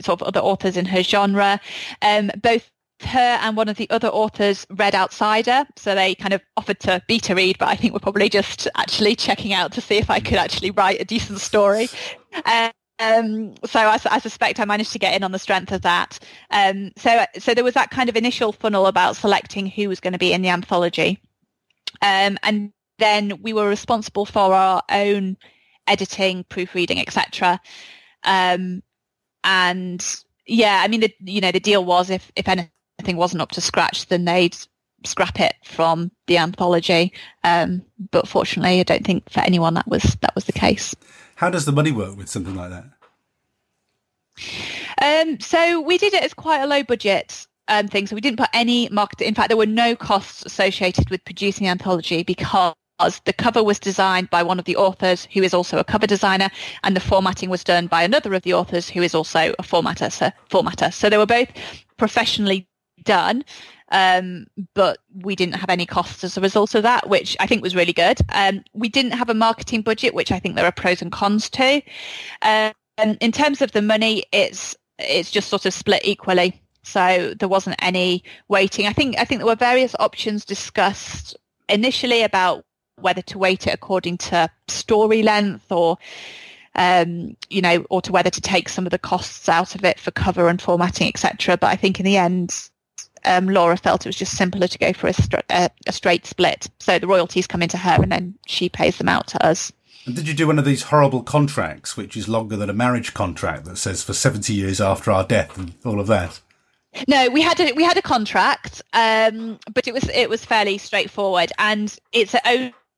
[0.00, 1.60] sort of other authors in her genre.
[2.02, 2.70] Um, both
[3.02, 7.02] her and one of the other authors read Outsider, so they kind of offered to
[7.06, 10.20] beta read, but I think we're probably just actually checking out to see if I
[10.20, 11.88] could actually write a decent story.
[13.00, 16.18] Um, so I, I, suspect I managed to get in on the strength of that.
[16.50, 20.12] Um, so, so there was that kind of initial funnel about selecting who was going
[20.12, 21.20] to be in the anthology.
[22.02, 25.36] Um, and then we were responsible for our own
[25.86, 27.60] editing, proofreading, etc.
[28.22, 28.82] Um,
[29.42, 30.04] and
[30.46, 33.60] yeah, I mean, the, you know, the deal was if if anything wasn't up to
[33.60, 34.56] scratch, then they'd
[35.04, 37.12] scrap it from the anthology.
[37.42, 40.94] Um, but fortunately, I don't think for anyone that was that was the case.
[41.36, 42.84] How does the money work with something like that?
[45.02, 48.06] Um, so we did it as quite a low budget um, thing.
[48.06, 49.20] So we didn't put any market.
[49.26, 52.74] In fact, there were no costs associated with producing the anthology because
[53.24, 56.50] the cover was designed by one of the authors who is also a cover designer
[56.82, 60.10] and the formatting was done by another of the authors who is also a formatter
[60.10, 60.92] so, formatter.
[60.92, 61.48] So they were both
[61.96, 62.68] professionally
[63.04, 63.44] done
[63.90, 67.62] um, but we didn't have any costs as a result of that which i think
[67.62, 68.18] was really good.
[68.32, 71.48] Um, we didn't have a marketing budget which i think there are pros and cons
[71.50, 71.82] to.
[72.42, 72.72] Um,
[73.20, 76.60] in terms of the money it's it's just sort of split equally.
[76.82, 78.86] So there wasn't any waiting.
[78.86, 81.36] I think i think there were various options discussed
[81.68, 82.64] initially about
[83.00, 85.98] whether to weight it according to story length or
[86.76, 90.00] um, you know, or to whether to take some of the costs out of it
[90.00, 91.56] for cover and formatting, etc.
[91.56, 92.68] But I think in the end,
[93.24, 95.14] um, Laura felt it was just simpler to go for a,
[95.50, 96.68] a, a, straight split.
[96.80, 99.72] So the royalties come into her and then she pays them out to us.
[100.06, 103.14] And did you do one of these horrible contracts, which is longer than a marriage
[103.14, 106.40] contract that says for 70 years after our death and all of that?
[107.08, 110.78] No, we had a we had a contract, um, but it was it was fairly
[110.78, 112.36] straightforward, and it's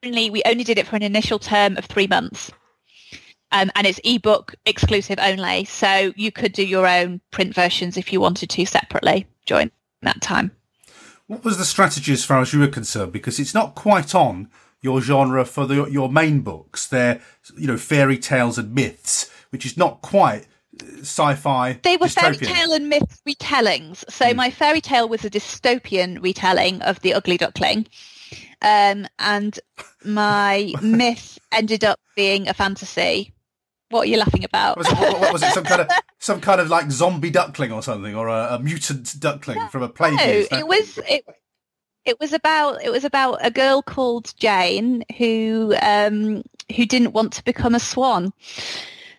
[0.07, 2.51] only we only did it for an initial term of three months.
[3.53, 8.13] Um, and it's ebook exclusive only, so you could do your own print versions if
[8.13, 9.71] you wanted to separately during
[10.03, 10.51] that time.
[11.29, 13.13] What was the strategy as far as you were concerned?
[13.13, 14.49] Because it's not quite on
[14.81, 16.87] your genre for the, your main books.
[16.87, 17.21] They're
[17.57, 20.47] you know fairy tales and myths, which is not quite
[20.81, 21.79] uh, sci-fi.
[21.83, 22.13] They were dystopian.
[22.15, 24.05] fairy tale and myth retellings.
[24.11, 24.37] So mm.
[24.37, 27.87] my fairy tale was a dystopian retelling of the Ugly Duckling.
[28.63, 29.59] Um, and
[30.05, 33.33] my myth ended up being a fantasy.
[33.91, 34.79] What are you laughing about?
[34.79, 35.53] Was it, what, what was it?
[35.53, 39.15] Some kind of some kind of like zombie duckling or something, or a, a mutant
[39.21, 40.15] duckling no, from a plague?
[40.15, 41.25] No, it was it.
[42.05, 46.43] It was about it was about a girl called Jane who um,
[46.75, 48.33] who didn't want to become a swan.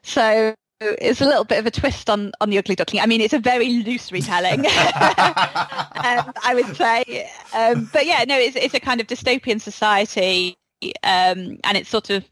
[0.03, 3.01] So it's a little bit of a twist on, on the ugly duckling.
[3.01, 4.65] I mean, it's a very loose retelling, um,
[6.43, 7.29] I would say.
[7.53, 10.55] Um, but yeah, no, it's, it's a kind of dystopian society,
[11.03, 12.25] um, and it sort of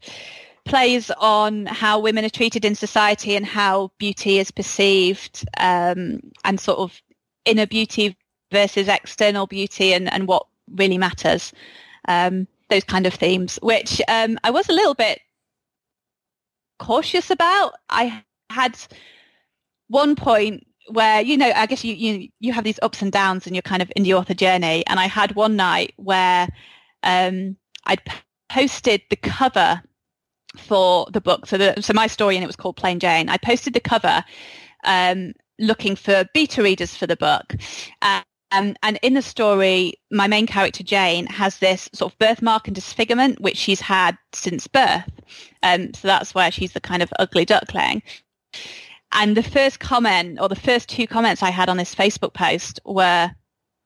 [0.64, 6.60] plays on how women are treated in society and how beauty is perceived, um, and
[6.60, 7.00] sort of
[7.44, 8.16] inner beauty
[8.52, 11.52] versus external beauty, and, and what really matters.
[12.08, 15.20] Um, those kind of themes, which um, I was a little bit
[16.78, 17.74] cautious about.
[17.88, 18.24] I
[18.56, 18.78] had
[19.88, 23.46] one point where you know i guess you you you have these ups and downs
[23.46, 26.48] and you're kind of in the author journey and i had one night where
[27.02, 28.00] um i'd
[28.50, 29.82] posted the cover
[30.56, 33.36] for the book so the so my story and it was called plain jane i
[33.38, 34.24] posted the cover
[34.84, 37.54] um looking for beta readers for the book
[38.52, 42.74] Um, and in the story, my main character Jane has this sort of birthmark and
[42.74, 45.10] disfigurement, which she's had since birth.
[45.62, 48.02] Um, so that's where she's the kind of ugly duckling.
[49.12, 52.80] And the first comment, or the first two comments I had on this Facebook post
[52.84, 53.30] were,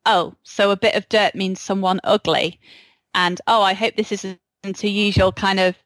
[0.06, 2.58] "Oh, so a bit of dirt means someone ugly,"
[3.14, 5.76] and "Oh, I hope this isn't a usual kind of,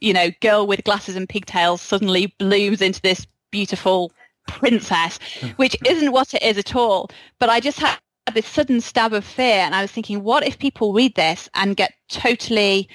[0.00, 4.12] you know, girl with glasses and pigtails suddenly blooms into this beautiful
[4.48, 5.18] princess,"
[5.56, 7.08] which isn't what it is at all.
[7.38, 7.98] But I just had
[8.34, 11.76] this sudden stab of fear and I was thinking, what if people read this and
[11.76, 12.88] get totally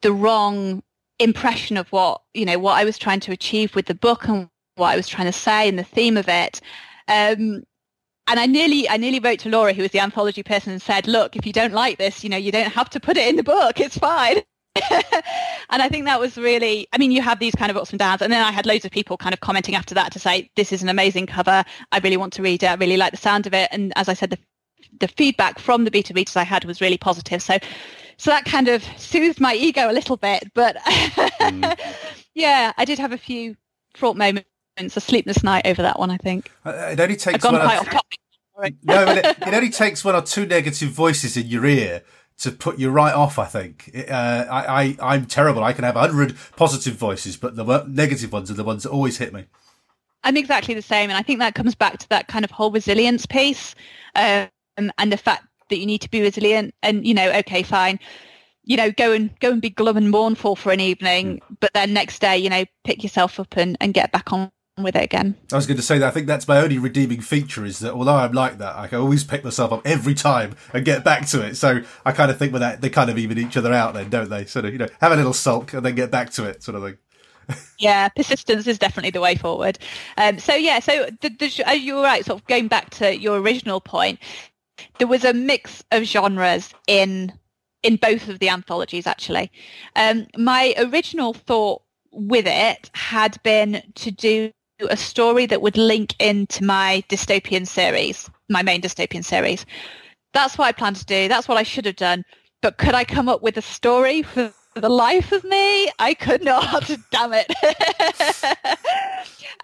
[0.00, 0.82] the wrong
[1.18, 4.48] impression of what, you know, what I was trying to achieve with the book and
[4.82, 6.60] what I was trying to say and the theme of it.
[7.08, 7.62] Um,
[8.28, 11.08] and I nearly, I nearly wrote to Laura, who was the anthology person, and said,
[11.08, 13.36] "Look, if you don't like this, you know, you don't have to put it in
[13.36, 13.80] the book.
[13.80, 14.42] It's fine."
[14.90, 17.98] and I think that was really, I mean, you have these kind of ups and
[17.98, 18.22] downs.
[18.22, 20.72] And then I had loads of people kind of commenting after that to say, this
[20.72, 21.62] is an amazing cover.
[21.90, 22.66] I really want to read it.
[22.66, 23.68] I really like the sound of it.
[23.70, 24.38] And as I said, the
[25.00, 27.42] the feedback from the beta readers I had was really positive.
[27.42, 27.58] So,
[28.16, 30.52] so that kind of soothed my ego a little bit.
[30.54, 31.78] But mm.
[32.34, 33.56] yeah, I did have a few
[33.94, 34.48] fraught moments,
[34.78, 36.10] a sleepless night over that one.
[36.10, 37.34] I think uh, it only takes.
[37.34, 38.18] I've gone quite off topic.
[38.82, 42.02] no, but it, it, only takes one or two negative voices in your ear
[42.38, 43.38] to put you right off.
[43.38, 45.62] I think uh, I, I am terrible.
[45.62, 48.90] I can have a hundred positive voices, but the negative ones are the ones that
[48.90, 49.46] always hit me.
[50.24, 52.70] I'm exactly the same, and I think that comes back to that kind of whole
[52.70, 53.74] resilience piece.
[54.14, 57.98] Um, and the fact that you need to be resilient and you know okay fine
[58.64, 61.56] you know go and go and be glum and mournful for an evening mm.
[61.60, 64.50] but then next day you know pick yourself up and, and get back on
[64.82, 67.20] with it again i was going to say that i think that's my only redeeming
[67.20, 70.54] feature is that although i'm like that i can always pick myself up every time
[70.72, 73.18] and get back to it so i kind of think with that they kind of
[73.18, 75.72] even each other out then don't they sort of you know have a little sulk
[75.72, 76.98] and then get back to it sort of thing
[77.78, 79.78] yeah, persistence is definitely the way forward.
[80.16, 83.80] Um, so yeah, so the, the, you're right, sort of going back to your original
[83.80, 84.20] point,
[84.98, 87.32] there was a mix of genres in
[87.82, 89.50] in both of the anthologies actually.
[89.96, 94.52] Um, my original thought with it had been to do
[94.90, 99.64] a story that would link into my dystopian series, my main dystopian series.
[100.32, 101.28] That's what I planned to do.
[101.28, 102.24] That's what I should have done.
[102.62, 105.90] But could I come up with a story for the life of me?
[105.98, 106.90] I could not.
[107.10, 107.52] Damn it.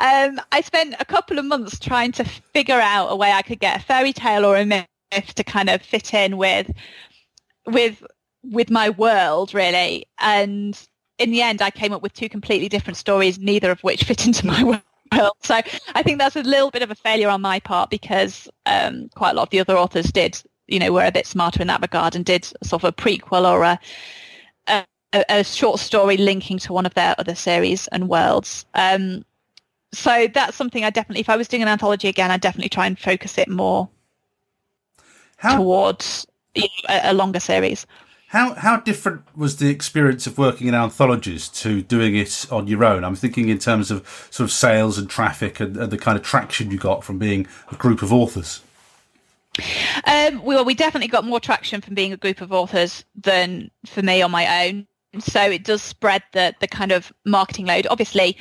[0.00, 3.60] um, I spent a couple of months trying to figure out a way I could
[3.60, 4.86] get a fairy tale or a myth
[5.34, 6.70] to kind of fit in with
[7.66, 8.02] with
[8.42, 10.86] with my world really and
[11.18, 14.26] in the end I came up with two completely different stories neither of which fit
[14.26, 14.62] into my
[15.42, 15.60] so
[15.94, 19.30] I think that's a little bit of a failure on my part because um, quite
[19.30, 21.80] a lot of the other authors did you know were a bit smarter in that
[21.80, 23.78] regard and did sort of a prequel or a
[24.68, 29.24] a, a short story linking to one of their other series and worlds um,
[29.92, 32.86] so that's something I definitely if I was doing an anthology again I'd definitely try
[32.86, 33.88] and focus it more
[35.38, 37.86] how, towards a, a longer series.
[38.28, 42.84] How how different was the experience of working in anthologies to doing it on your
[42.84, 43.02] own?
[43.02, 46.22] I'm thinking in terms of sort of sales and traffic and, and the kind of
[46.22, 48.60] traction you got from being a group of authors.
[50.06, 54.02] Um, well, we definitely got more traction from being a group of authors than for
[54.02, 54.86] me on my own.
[55.20, 57.86] So it does spread the the kind of marketing load.
[57.90, 58.36] Obviously,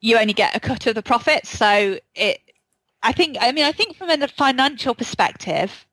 [0.00, 2.40] you only get a cut of the profits, so it.
[3.04, 3.36] I think.
[3.40, 5.86] I mean, I think from a financial perspective,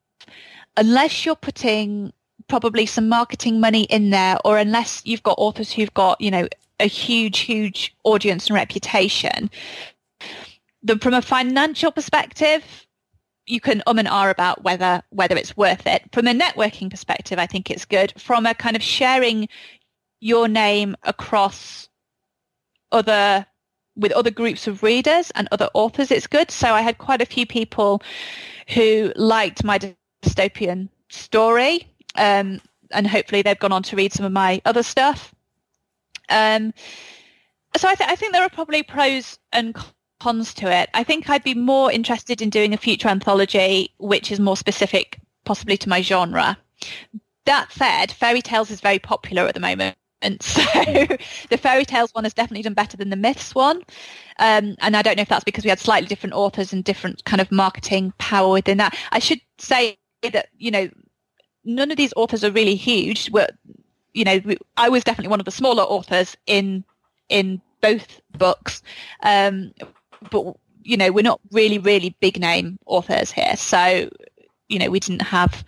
[0.76, 2.14] unless you're putting
[2.48, 6.48] probably some marketing money in there or unless you've got authors who've got, you know,
[6.80, 9.50] a huge, huge audience and reputation,
[10.84, 12.64] the, from a financial perspective,
[13.45, 16.04] you can um and ah about whether whether it's worth it.
[16.12, 18.14] From a networking perspective, I think it's good.
[18.18, 19.48] From a kind of sharing
[20.20, 21.88] your name across
[22.91, 23.45] other
[23.95, 26.52] with other groups of readers and other authors, it's good.
[26.52, 28.02] So I had quite a few people
[28.70, 29.80] who liked my
[30.24, 31.88] dystopian story.
[32.18, 32.61] Um,
[32.91, 35.34] and hopefully they've gone on to read some of my other stuff.
[36.30, 36.74] Um,
[37.76, 39.76] so I, th- I think there are probably pros and
[40.20, 40.89] cons to it.
[40.93, 45.20] I think I'd be more interested in doing a future anthology, which is more specific
[45.45, 46.57] possibly to my genre.
[47.45, 49.95] That said, fairy tales is very popular at the moment.
[50.22, 50.61] And so
[51.49, 53.84] the fairy tales one has definitely done better than the myths one.
[54.39, 57.24] Um, and I don't know if that's because we had slightly different authors and different
[57.26, 58.97] kind of marketing power within that.
[59.11, 60.89] I should say that you know
[61.68, 63.30] none of these authors are really huge.
[63.32, 63.47] Were
[64.13, 64.39] you know
[64.78, 66.84] I was definitely one of the smaller authors in
[67.30, 68.82] in both books,
[69.24, 69.74] um,
[70.32, 73.55] but you know we're not really really big name authors here.
[73.57, 74.09] So
[74.70, 75.63] you know we didn't have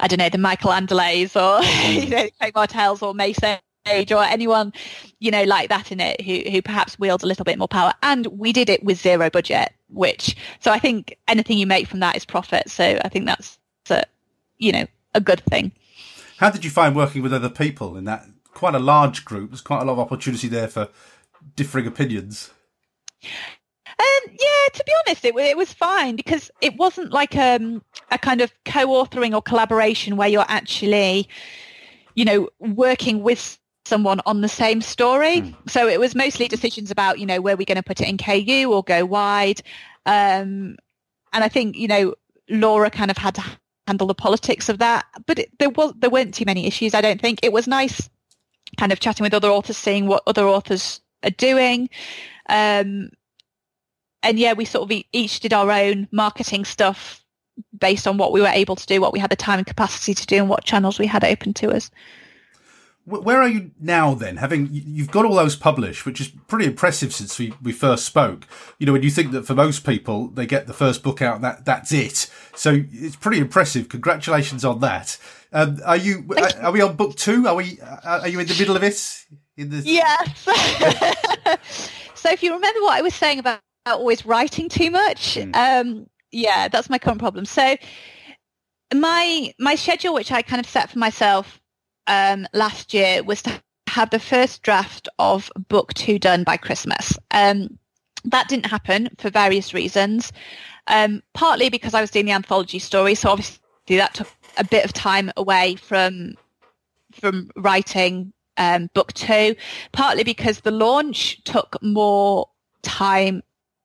[0.00, 3.58] I don't know the Michael Anderles or you know Craig Martelles or Mason
[3.88, 4.72] Age or anyone
[5.18, 7.92] you know like that in it who who perhaps wields a little bit more power
[8.04, 11.98] and we did it with zero budget which so i think anything you make from
[11.98, 13.58] that is profit so i think that's
[14.62, 15.72] you know, a good thing.
[16.38, 19.50] How did you find working with other people in that quite a large group?
[19.50, 20.88] There's quite a lot of opportunity there for
[21.56, 22.50] differing opinions.
[23.22, 28.18] Um, yeah, to be honest, it, it was fine because it wasn't like um, a
[28.18, 31.28] kind of co-authoring or collaboration where you're actually,
[32.14, 35.42] you know, working with someone on the same story.
[35.42, 35.70] Mm.
[35.70, 38.18] So it was mostly decisions about, you know, where we're going to put it in
[38.18, 39.62] KU or go wide.
[40.06, 40.76] Um,
[41.32, 42.14] and I think, you know,
[42.48, 43.44] Laura kind of had to
[43.86, 46.94] handle the politics of that, but it, there was there weren't too many issues.
[46.94, 48.08] I don't think it was nice,
[48.78, 51.88] kind of chatting with other authors, seeing what other authors are doing.
[52.48, 53.10] Um,
[54.22, 57.24] and yeah, we sort of each did our own marketing stuff
[57.78, 60.14] based on what we were able to do, what we had the time and capacity
[60.14, 61.90] to do, and what channels we had open to us.
[63.04, 64.36] Where are you now then?
[64.36, 68.46] Having you've got all those published, which is pretty impressive since we, we first spoke.
[68.78, 71.40] You know, when you think that for most people they get the first book out,
[71.40, 72.30] that that's it.
[72.54, 73.88] So it's pretty impressive.
[73.88, 75.18] Congratulations on that.
[75.52, 76.24] Um, are you?
[76.36, 77.48] Are, are we on book two?
[77.48, 77.80] Are we?
[78.04, 79.24] Are you in the middle of it?
[79.56, 80.44] In the yes.
[82.14, 85.34] so if you remember what I was saying about always writing too much.
[85.34, 85.56] Mm.
[85.56, 87.46] Um, yeah, that's my current problem.
[87.46, 87.76] So
[88.94, 91.60] my my schedule, which I kind of set for myself
[92.06, 97.18] um, last year, was to have the first draft of book two done by Christmas.
[97.30, 97.78] Um,
[98.24, 100.32] that didn't happen for various reasons.
[100.86, 104.28] Um, partly because I was doing the anthology story, so obviously that took
[104.58, 106.34] a bit of time away from
[107.12, 109.54] from writing um, book two.
[109.92, 112.48] Partly because the launch took more
[112.82, 113.42] time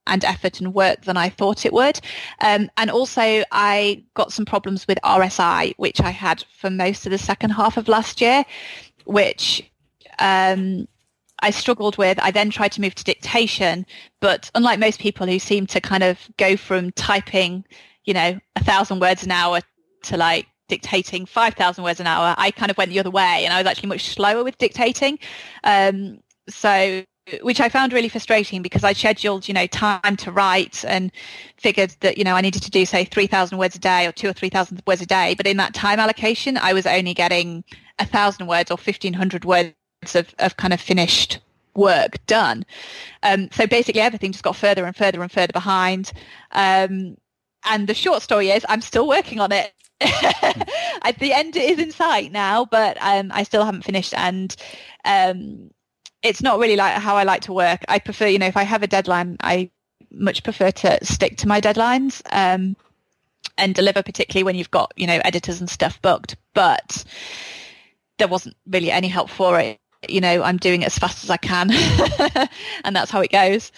[0.08, 2.00] and effort and work than I thought it would.
[2.42, 7.12] Um, and also I got some problems with RSI, which I had for most of
[7.12, 8.46] the second half of last year,
[9.06, 9.70] which
[10.20, 10.88] um,
[11.40, 12.20] I struggled with.
[12.22, 13.86] I then tried to move to dictation,
[14.20, 17.66] but unlike most people who seem to kind of go from typing,
[18.06, 19.62] you know, a thousand words an hour
[20.04, 23.54] to like dictating 5,000 words an hour, I kind of went the other way and
[23.54, 25.20] I was actually much slower with dictating.
[25.64, 27.04] Um, so
[27.42, 31.12] which I found really frustrating because I scheduled, you know, time to write and
[31.58, 34.30] figured that, you know, I needed to do say 3,000 words a day or two
[34.30, 35.34] or 3,000 words a day.
[35.36, 37.64] But in that time allocation, I was only getting
[38.00, 39.74] a thousand words or 1,500 words
[40.14, 41.40] of, of kind of finished
[41.76, 42.66] work done.
[43.24, 46.12] Um, so basically everything just got further and further and further behind.
[46.52, 47.18] Um,
[47.66, 49.74] and the short story is I'm still working on it.
[50.02, 54.14] At the end is in sight now, but um, I still haven't finished.
[54.14, 54.56] And
[55.06, 55.72] um,
[56.24, 57.84] it's not really like how I like to work.
[57.88, 59.72] I prefer, you know, if I have a deadline, I
[60.12, 62.76] much prefer to stick to my deadlines um,
[63.58, 66.36] and deliver, particularly when you've got, you know, editors and stuff booked.
[66.54, 67.04] But
[68.18, 69.80] there wasn't really any help for it.
[70.08, 71.72] You know, I'm doing it as fast as I can,
[72.84, 73.72] and that's how it goes.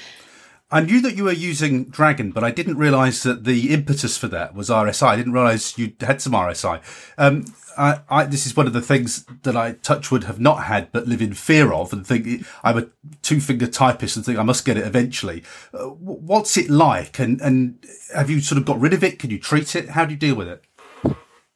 [0.71, 4.27] I knew that you were using Dragon, but I didn't realise that the impetus for
[4.27, 5.07] that was RSI.
[5.07, 6.81] I didn't realise you had some RSI.
[7.17, 7.45] Um,
[7.75, 11.07] I, I, this is one of the things that I touchwood have not had, but
[11.07, 12.87] live in fear of, and think I'm a
[13.23, 15.43] two finger typist and think I must get it eventually.
[15.73, 17.17] Uh, what's it like?
[17.19, 19.17] And and have you sort of got rid of it?
[19.17, 19.89] Can you treat it?
[19.89, 20.63] How do you deal with it?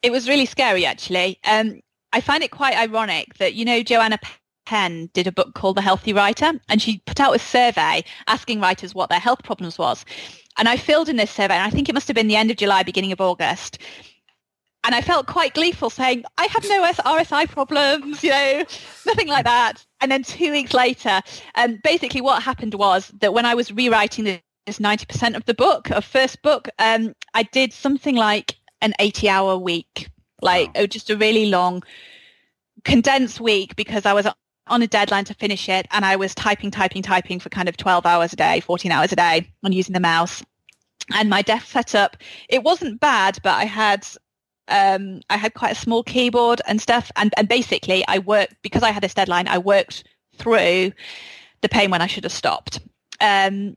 [0.01, 1.39] It was really scary, actually.
[1.43, 1.82] Um,
[2.14, 4.18] I find it quite ironic that you know Joanna
[4.66, 8.59] Penn did a book called The Healthy Writer, and she put out a survey asking
[8.59, 10.05] writers what their health problems was.
[10.57, 12.51] And I filled in this survey, and I think it must have been the end
[12.51, 13.80] of July, beginning of August.
[14.86, 18.66] And I felt quite gleeful saying, I have no RSI problems, you know,
[19.05, 19.86] nothing like that.
[20.01, 21.22] And then two weeks later,
[21.55, 25.89] um, basically what happened was that when I was rewriting this 90% of the book,
[25.91, 30.09] of first book, um, I did something like an 80 hour week,
[30.41, 30.84] like wow.
[30.84, 31.82] oh, just a really long
[32.84, 34.28] condensed week because I was
[34.68, 37.78] on a deadline to finish it and I was typing, typing, typing for kind of
[37.78, 40.43] 12 hours a day, 14 hours a day on using the mouse.
[41.14, 44.07] And my desk setup, it wasn't bad, but I had
[44.70, 47.11] um, I had quite a small keyboard and stuff.
[47.16, 50.05] And, and basically I worked, because I had this deadline, I worked
[50.38, 50.93] through
[51.61, 52.80] the pain when I should have stopped.
[53.20, 53.76] Um,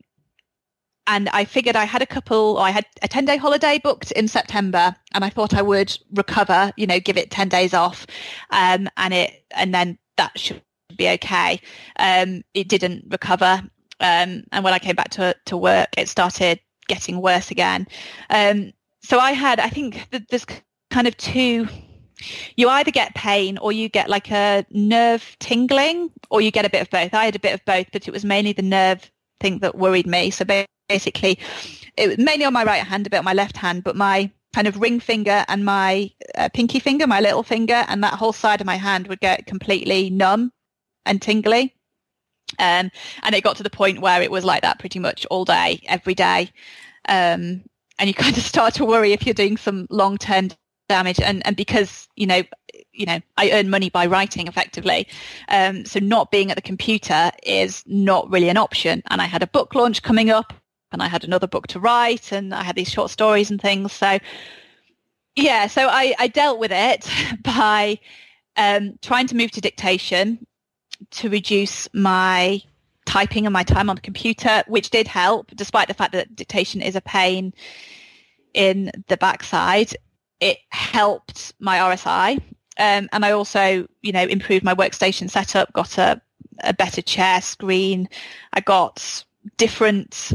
[1.09, 4.27] and I figured I had a couple, I had a 10 day holiday booked in
[4.27, 8.07] September and I thought I would recover, you know, give it 10 days off.
[8.51, 10.63] Um, and it, and then that should
[10.97, 11.61] be okay.
[11.99, 13.63] Um, it didn't recover.
[14.01, 17.87] Um, and when I came back to, to work, it started getting worse again.
[18.31, 18.73] Um,
[19.03, 20.47] so I had, I think there's
[20.91, 21.69] kind of two,
[22.57, 26.71] you either get pain or you get like a nerve tingling or you get a
[26.71, 27.15] bit of both.
[27.15, 30.07] I had a bit of both, but it was mainly the nerve thing that worried
[30.07, 30.31] me.
[30.31, 30.45] So
[30.89, 31.39] basically
[31.97, 34.31] it was mainly on my right hand, a bit on my left hand, but my
[34.55, 38.33] kind of ring finger and my uh, pinky finger, my little finger, and that whole
[38.33, 40.51] side of my hand would get completely numb
[41.07, 41.75] and tingly.
[42.59, 42.91] Um,
[43.23, 45.81] and it got to the point where it was like that pretty much all day,
[45.87, 46.51] every day.
[47.09, 47.65] Um,
[47.99, 50.51] and you kind of start to worry if you're doing some long-term
[50.89, 52.43] damage and, and because you know
[52.93, 55.09] you know I earn money by writing effectively
[55.49, 59.43] um, so not being at the computer is not really an option and I had
[59.43, 60.53] a book launch coming up
[60.93, 63.93] and I had another book to write and I had these short stories and things
[63.93, 64.19] so
[65.35, 67.09] yeah so I, I dealt with it
[67.43, 67.99] by
[68.57, 70.47] um, trying to move to dictation
[71.11, 72.61] to reduce my
[73.05, 76.83] typing and my time on the computer which did help despite the fact that dictation
[76.83, 77.55] is a pain
[78.53, 79.95] in the backside
[80.41, 82.37] it helped my RSI.
[82.79, 86.21] Um, and I also, you know, improved my workstation setup, got a,
[86.61, 88.09] a better chair screen.
[88.53, 89.25] I got
[89.57, 90.33] different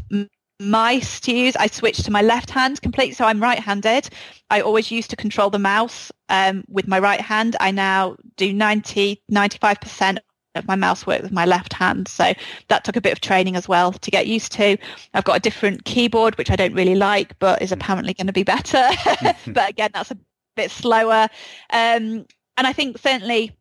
[0.59, 1.55] mice to use.
[1.55, 4.09] I switched to my left hand completely, so I'm right-handed.
[4.49, 7.55] I always used to control the mouse um, with my right hand.
[7.59, 10.23] I now do 90, 95% of
[10.65, 12.07] my mouse work with my left hand.
[12.07, 12.33] So
[12.67, 14.77] that took a bit of training as well to get used to.
[15.13, 18.33] I've got a different keyboard, which I don't really like, but is apparently going to
[18.33, 18.87] be better.
[19.47, 20.17] but again, that's a
[20.55, 21.27] bit slower.
[21.71, 22.25] Um,
[22.57, 23.55] and I think certainly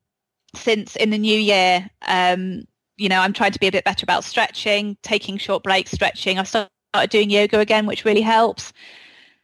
[0.54, 2.62] since in the new year, um,
[2.96, 6.38] you know, I'm trying to be a bit better about stretching, taking short breaks, stretching.
[6.38, 6.70] I've started
[7.08, 8.72] doing yoga again, which really helps.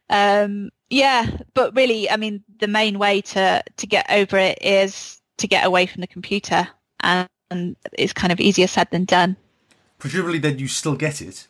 [0.09, 5.21] Um, yeah, but really, I mean, the main way to, to get over it is
[5.37, 6.67] to get away from the computer
[7.01, 9.37] and and it's kind of easier said than done.
[9.99, 11.47] Presumably, then you still get it.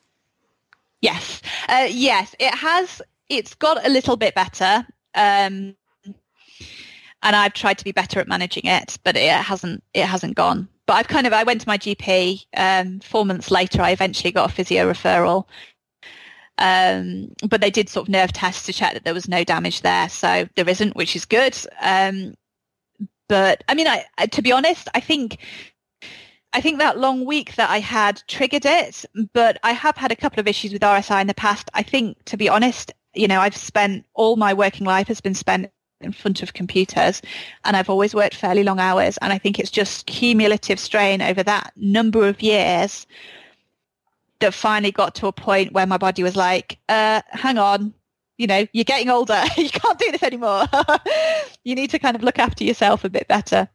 [1.01, 3.01] Yes, uh, yes, it has.
[3.29, 4.85] It's got a little bit better,
[5.15, 5.75] um,
[7.21, 9.83] and I've tried to be better at managing it, but it hasn't.
[9.93, 10.69] It hasn't gone.
[10.85, 11.33] But I've kind of.
[11.33, 12.45] I went to my GP.
[12.55, 15.45] Um, four months later, I eventually got a physio referral.
[16.59, 19.81] Um, but they did sort of nerve tests to check that there was no damage
[19.81, 21.55] there, so there isn't, which is good.
[21.81, 22.33] Um,
[23.27, 25.37] but I mean, I, to be honest, I think
[26.53, 30.15] I think that long week that I had triggered it, but I have had a
[30.15, 31.69] couple of issues with RSI in the past.
[31.73, 35.33] I think, to be honest, you know, I've spent all my working life has been
[35.33, 35.71] spent
[36.01, 37.21] in front of computers
[37.65, 39.17] and I've always worked fairly long hours.
[39.17, 43.07] And I think it's just cumulative strain over that number of years
[44.39, 47.93] that finally got to a point where my body was like, uh, hang on,
[48.37, 49.43] you know, you're getting older.
[49.57, 50.65] you can't do this anymore.
[51.63, 53.67] you need to kind of look after yourself a bit better.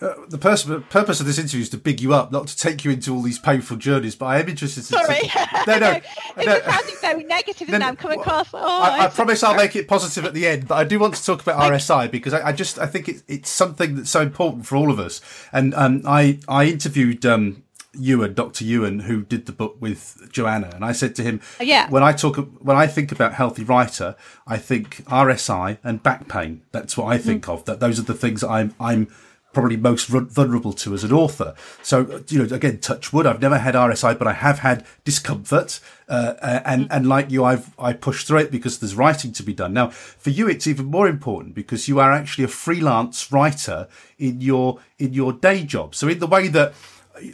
[0.00, 2.84] Uh, the pers- purpose of this interview is to big you up, not to take
[2.84, 4.14] you into all these painful journeys.
[4.14, 4.82] But I am interested.
[4.84, 6.00] To, Sorry, to, no, no,
[6.36, 8.48] it's sounding very negative, and I'm coming across.
[8.54, 10.68] Oh, I, I promise I'll make it positive at the end.
[10.68, 13.22] But I do want to talk about RSI because I, I just I think it,
[13.26, 15.20] it's something that's so important for all of us.
[15.52, 17.64] And um, I I interviewed um,
[17.96, 18.64] Euan, Dr.
[18.64, 22.04] Euan, who did the book with Joanna, and I said to him, oh, "Yeah, when
[22.04, 24.14] I talk, when I think about healthy writer,
[24.46, 26.62] I think RSI and back pain.
[26.70, 27.54] That's what I think mm.
[27.54, 27.64] of.
[27.64, 29.08] That those are the things I'm I'm."
[29.52, 31.54] Probably most vulnerable to as an author.
[31.82, 33.26] So, you know, again, touch wood.
[33.26, 35.80] I've never had RSI, but I have had discomfort.
[36.08, 36.34] Uh,
[36.64, 39.72] and, and like you, I've, I pushed through it because there's writing to be done.
[39.72, 43.88] Now, for you, it's even more important because you are actually a freelance writer
[44.18, 45.94] in your, in your day job.
[45.94, 46.74] So in the way that,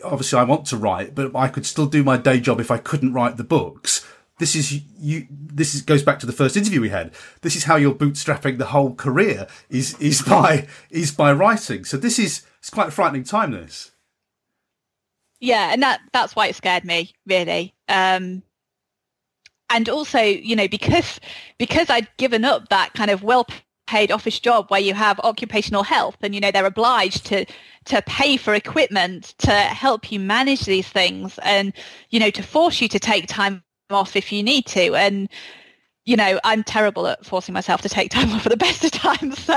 [0.03, 2.79] obviously I want to write, but I could still do my day job if I
[2.79, 4.07] couldn't write the books
[4.39, 7.12] this is you this is, goes back to the first interview we had.
[7.43, 11.85] This is how you're bootstrapping the whole career is is by is by writing.
[11.85, 13.93] So this is it's quite a frightening time this.
[15.41, 17.74] Yeah and that that's why it scared me really.
[17.89, 18.43] Um
[19.70, 21.18] and also you know because
[21.59, 23.47] because i'd given up that kind of well
[23.87, 27.45] paid office job where you have occupational health and you know they're obliged to
[27.85, 31.72] to pay for equipment to help you manage these things and
[32.11, 33.62] you know to force you to take time
[33.95, 34.95] off if you need to.
[34.95, 35.28] And
[36.05, 38.90] you know, I'm terrible at forcing myself to take time off at the best of
[38.90, 39.38] times.
[39.38, 39.55] So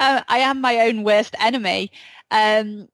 [0.00, 1.90] uh, I am my own worst enemy.
[2.30, 2.88] Um,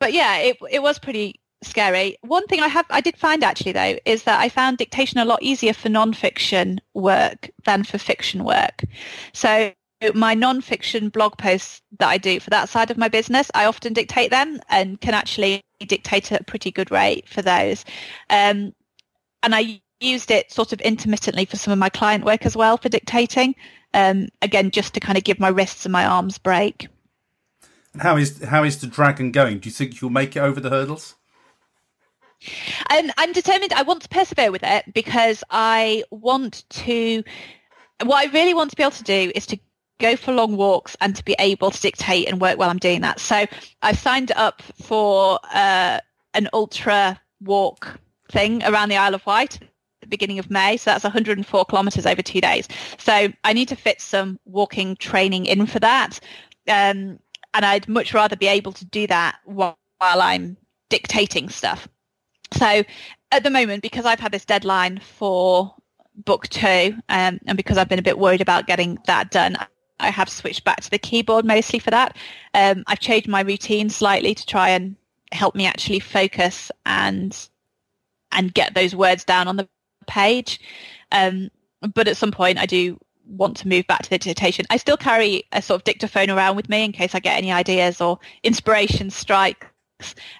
[0.00, 2.16] but yeah, it it was pretty scary.
[2.22, 5.24] One thing I have I did find actually though is that I found dictation a
[5.24, 8.84] lot easier for non-fiction work than for fiction work.
[9.32, 9.72] So
[10.14, 13.94] my non-fiction blog posts that I do for that side of my business, I often
[13.94, 17.84] dictate them and can actually dictate at a pretty good rate for those.
[18.28, 18.74] Um,
[19.42, 22.76] and I used it sort of intermittently for some of my client work as well
[22.76, 23.54] for dictating.
[23.94, 26.88] Um, again, just to kind of give my wrists and my arms break.
[27.92, 29.58] And how is how is the dragon going?
[29.58, 31.14] Do you think you'll make it over the hurdles?
[32.90, 33.72] Um, I'm determined.
[33.72, 37.22] I want to persevere with it because I want to.
[38.04, 39.58] What I really want to be able to do is to
[39.98, 43.00] go for long walks and to be able to dictate and work while I'm doing
[43.00, 43.18] that.
[43.18, 43.46] So
[43.80, 46.00] I've signed up for uh,
[46.34, 47.98] an ultra walk
[48.30, 49.58] thing around the Isle of Wight
[50.06, 50.76] the beginning of May.
[50.76, 52.68] So that's 104 kilometers over two days.
[52.98, 56.20] So I need to fit some walking training in for that.
[56.68, 57.18] Um,
[57.54, 60.56] and I'd much rather be able to do that while, while I'm
[60.88, 61.88] dictating stuff.
[62.52, 62.84] So
[63.32, 65.74] at the moment, because I've had this deadline for
[66.24, 69.56] book two, um, and because I've been a bit worried about getting that done,
[69.98, 72.16] I have switched back to the keyboard mostly for that.
[72.54, 74.96] Um, I've changed my routine slightly to try and
[75.32, 77.48] help me actually focus and
[78.32, 79.68] and get those words down on the
[80.06, 80.60] page.
[81.12, 81.50] Um,
[81.94, 84.64] but at some point, I do want to move back to the dictation.
[84.70, 87.52] I still carry a sort of dictaphone around with me in case I get any
[87.52, 89.66] ideas or inspiration strikes.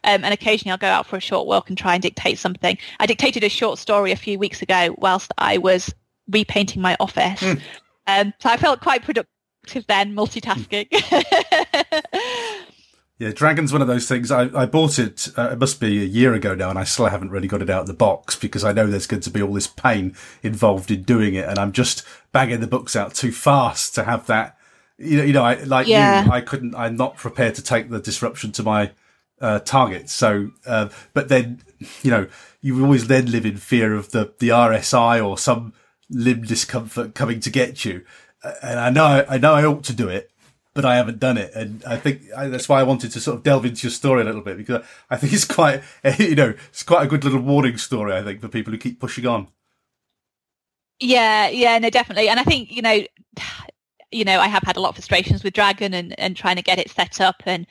[0.05, 2.77] Um, and occasionally I'll go out for a short walk and try and dictate something.
[3.01, 5.93] I dictated a short story a few weeks ago whilst I was
[6.31, 7.41] repainting my office.
[7.41, 7.61] Mm.
[8.07, 10.89] Um, so I felt quite productive then, multitasking.
[13.19, 14.31] Yeah, Dragon's one of those things.
[14.31, 17.07] I, I bought it, uh, it must be a year ago now, and I still
[17.07, 19.41] haven't really got it out of the box because I know there's going to be
[19.41, 23.33] all this pain involved in doing it, and I'm just banging the books out too
[23.33, 24.59] fast to have that.
[24.99, 26.27] You know, you know I, like yeah.
[26.27, 28.93] you, I couldn't, I'm not prepared to take the disruption to my
[29.41, 30.11] uh, target.
[30.11, 31.63] So, uh, but then,
[32.03, 32.27] you know,
[32.61, 35.73] you always then live in fear of the, the RSI or some
[36.11, 38.05] limb discomfort coming to get you.
[38.63, 40.31] And I know, I know I ought to do it,
[40.77, 41.53] but I haven't done it.
[41.55, 44.23] And I think I, that's why I wanted to sort of delve into your story
[44.23, 45.83] a little bit because I think it's quite,
[46.19, 49.01] you know, it's quite a good little warning story, I think, for people who keep
[49.01, 49.49] pushing on.
[51.01, 52.29] Yeah, yeah, no, definitely.
[52.29, 53.03] And I think, you know,
[54.13, 56.63] you know, I have had a lot of frustrations with Dragon and, and trying to
[56.63, 57.43] get it set up.
[57.45, 57.67] And,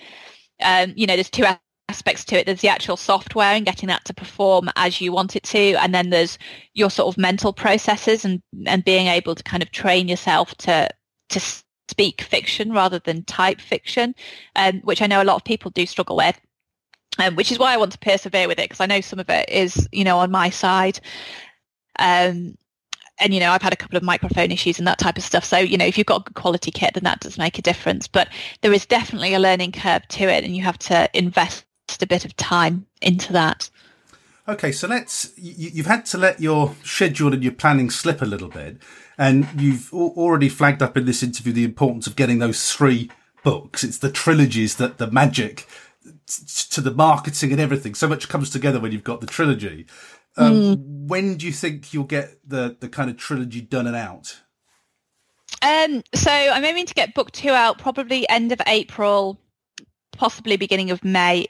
[0.61, 1.45] um, you know, there's two
[1.87, 2.45] aspects to it.
[2.45, 5.75] There's the actual software and getting that to perform as you want it to.
[5.75, 6.37] And then there's
[6.73, 10.89] your sort of mental processes and, and being able to kind of train yourself to,
[11.29, 11.39] to
[11.87, 14.15] speak fiction rather than type fiction,
[14.55, 16.39] um, which I know a lot of people do struggle with.
[17.17, 19.29] Um, which is why I want to persevere with it because I know some of
[19.29, 20.99] it is, you know, on my side.
[21.97, 22.57] Um,
[23.19, 25.45] and you know, I've had a couple of microphone issues and that type of stuff.
[25.45, 27.61] So you know, if you've got a good quality kit, then that does make a
[27.61, 28.07] difference.
[28.07, 28.29] But
[28.61, 31.65] there is definitely a learning curve to it, and you have to invest
[32.01, 33.69] a bit of time into that.
[34.47, 35.33] Okay, so let's.
[35.37, 38.77] You, have had to let your schedule and your planning slip a little bit.
[39.17, 43.09] And you've already flagged up in this interview the importance of getting those three
[43.43, 43.83] books.
[43.83, 45.67] It's the trilogies that the magic
[46.71, 47.95] to the marketing and everything.
[47.95, 49.87] So much comes together when you've got the trilogy.
[50.37, 51.07] Um, mm.
[51.07, 54.41] When do you think you'll get the, the kind of trilogy done and out?
[55.61, 59.39] Um, so I'm aiming to get book two out probably end of April,
[60.11, 61.47] possibly beginning of May,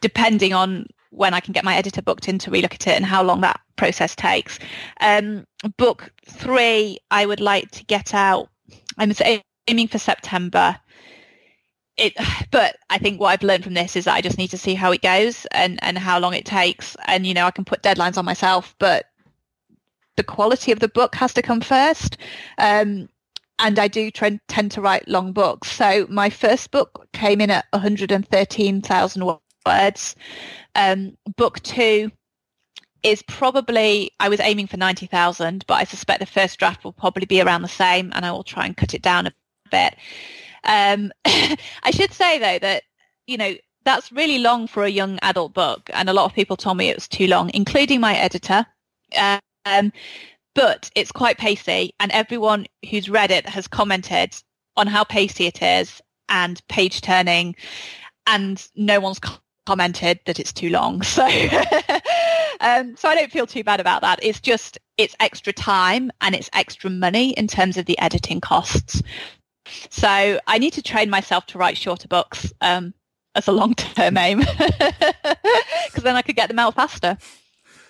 [0.00, 3.04] depending on when I can get my editor booked in to relook at it and
[3.04, 4.58] how long that process takes.
[5.00, 5.44] Um,
[5.76, 8.48] book three, I would like to get out.
[8.98, 9.12] I'm
[9.68, 10.78] aiming for September.
[11.98, 12.14] It,
[12.50, 14.74] but I think what I've learned from this is that I just need to see
[14.74, 16.96] how it goes and, and how long it takes.
[17.06, 19.06] And, you know, I can put deadlines on myself, but
[20.16, 22.16] the quality of the book has to come first.
[22.56, 23.08] Um,
[23.58, 24.40] and I do tend
[24.72, 25.70] to write long books.
[25.70, 30.14] So my first book came in at 113,000 words.
[30.74, 32.10] Um, book two
[33.02, 36.92] is probably I was aiming for ninety thousand, but I suspect the first draft will
[36.92, 39.32] probably be around the same, and I will try and cut it down a
[39.70, 39.96] bit.
[40.64, 42.84] Um, I should say though that
[43.26, 43.54] you know
[43.84, 46.88] that's really long for a young adult book, and a lot of people told me
[46.88, 48.66] it was too long, including my editor.
[49.64, 49.92] Um,
[50.54, 54.34] but it's quite pacey, and everyone who's read it has commented
[54.76, 57.56] on how pacey it is and page turning,
[58.26, 59.20] and no one's
[59.66, 61.02] commented that it's too long.
[61.12, 61.26] So,
[62.60, 64.18] um, so I don't feel too bad about that.
[64.22, 69.02] It's just it's extra time and it's extra money in terms of the editing costs.
[69.90, 72.94] So I need to train myself to write shorter books um,
[73.34, 77.18] as a long-term aim because then I could get them out faster.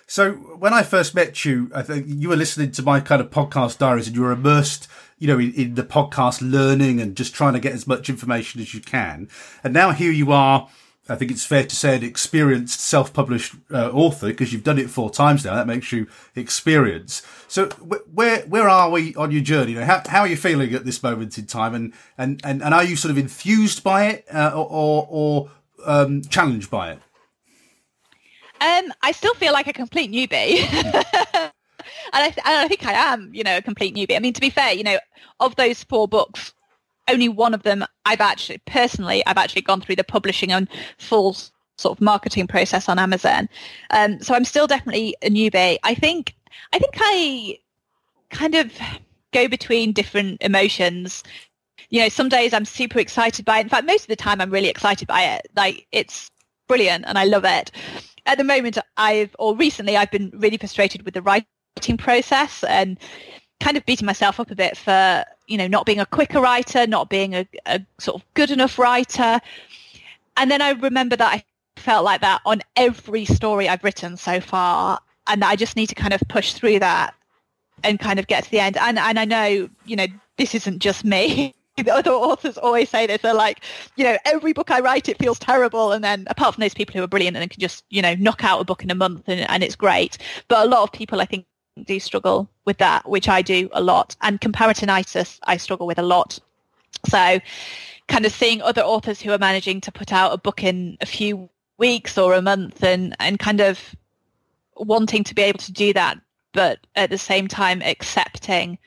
[0.07, 3.29] So when I first met you, I think you were listening to my kind of
[3.29, 7.33] podcast diaries and you were immersed, you know, in, in the podcast learning and just
[7.33, 9.29] trying to get as much information as you can.
[9.63, 10.69] And now here you are
[11.09, 14.89] I think it's fair to say an experienced self-published uh, author because you've done it
[14.89, 15.53] four times now.
[15.53, 17.25] That makes you experienced.
[17.49, 19.73] So where where are we on your journey?
[19.73, 21.75] You know, how how are you feeling at this moment in time?
[21.75, 25.51] And and and, and are you sort of enthused by it uh, or or,
[25.85, 26.99] um, challenged by it?
[28.61, 30.61] Um, I still feel like a complete newbie.
[31.33, 31.51] and
[32.13, 34.15] I, th- I think I am, you know, a complete newbie.
[34.15, 34.97] I mean, to be fair, you know,
[35.41, 36.53] of those four books,
[37.09, 41.35] only one of them I've actually personally I've actually gone through the publishing and full
[41.77, 43.49] sort of marketing process on Amazon.
[43.89, 45.77] Um, so I'm still definitely a newbie.
[45.83, 46.35] I think
[46.71, 47.59] I think I
[48.29, 48.71] kind of
[49.31, 51.23] go between different emotions.
[51.89, 53.61] You know, some days I'm super excited by it.
[53.61, 55.47] In fact, most of the time I'm really excited by it.
[55.55, 56.29] Like it's
[56.67, 57.71] brilliant and I love it.
[58.25, 62.97] At the moment, I've or recently I've been really frustrated with the writing process and
[63.59, 66.87] kind of beating myself up a bit for you know not being a quicker writer,
[66.87, 69.39] not being a, a sort of good enough writer.
[70.37, 71.43] And then I remember that I
[71.79, 75.95] felt like that on every story I've written so far, and I just need to
[75.95, 77.13] kind of push through that
[77.83, 78.77] and kind of get to the end.
[78.77, 81.53] And and I know you know this isn't just me.
[81.77, 83.21] the other authors always say this.
[83.21, 83.63] They're like,
[83.95, 85.91] you know, every book I write, it feels terrible.
[85.91, 88.43] And then apart from those people who are brilliant and can just, you know, knock
[88.43, 90.17] out a book in a month and, and it's great.
[90.47, 91.45] But a lot of people, I think,
[91.81, 94.15] do struggle with that, which I do a lot.
[94.21, 96.39] And comparisonitis, I struggle with a lot.
[97.09, 97.39] So
[98.07, 101.05] kind of seeing other authors who are managing to put out a book in a
[101.05, 103.95] few weeks or a month and, and kind of
[104.75, 106.19] wanting to be able to do that,
[106.53, 108.77] but at the same time accepting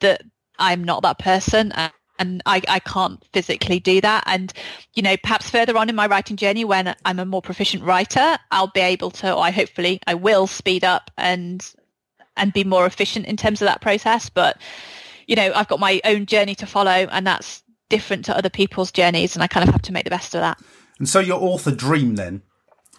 [0.00, 0.22] that
[0.58, 4.22] I'm not that person and, and I, I can't physically do that.
[4.26, 4.52] And,
[4.94, 8.38] you know, perhaps further on in my writing journey when I'm a more proficient writer,
[8.52, 11.74] I'll be able to, or I hopefully I will speed up and
[12.36, 14.28] and be more efficient in terms of that process.
[14.28, 14.58] But,
[15.26, 18.90] you know, I've got my own journey to follow and that's different to other people's
[18.90, 20.58] journeys and I kind of have to make the best of that.
[20.98, 22.42] And so your author dream then,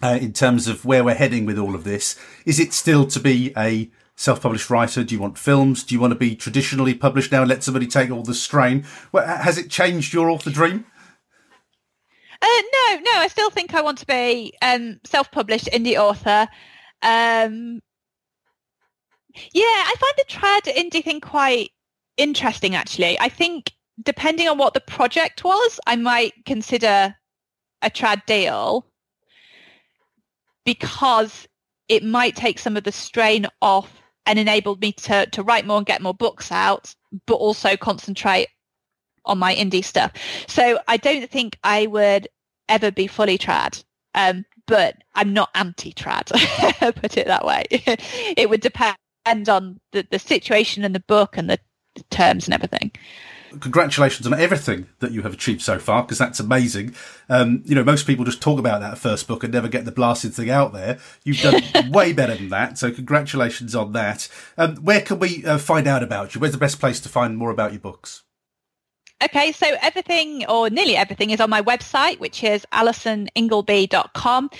[0.02, 3.20] uh, in terms of where we're heading with all of this, is it still to
[3.20, 5.04] be a self-published writer?
[5.04, 5.82] Do you want films?
[5.82, 8.84] Do you want to be traditionally published now and let somebody take all the strain?
[9.12, 10.86] Well, has it changed your author dream?
[12.42, 16.48] Uh, no, no, I still think I want to be um, self-published indie author.
[17.02, 17.80] Um,
[19.52, 21.70] yeah, I find the trad indie thing quite
[22.16, 23.18] interesting, actually.
[23.20, 23.72] I think
[24.02, 27.14] depending on what the project was, I might consider
[27.82, 28.86] a trad deal
[30.64, 31.46] because
[31.88, 35.76] it might take some of the strain off and enable me to, to write more
[35.78, 36.94] and get more books out,
[37.26, 38.48] but also concentrate
[39.24, 40.12] on my indie stuff.
[40.48, 42.28] So I don't think I would
[42.68, 43.82] ever be fully trad.
[44.14, 46.26] Um, but I'm not anti-trad,
[47.00, 47.64] put it that way.
[47.70, 51.58] it would depend on the, the situation and the book and the
[52.10, 52.92] terms and everything
[53.60, 56.94] congratulations on everything that you have achieved so far because that's amazing.
[57.28, 59.92] Um, you know, most people just talk about that first book and never get the
[59.92, 60.98] blasted thing out there.
[61.24, 64.28] You've done way better than that, so congratulations on that.
[64.58, 66.40] Um, where can we uh, find out about you?
[66.40, 68.22] Where's the best place to find more about your books?
[69.22, 74.50] Okay, so everything or nearly everything is on my website, which is alisoningleby.com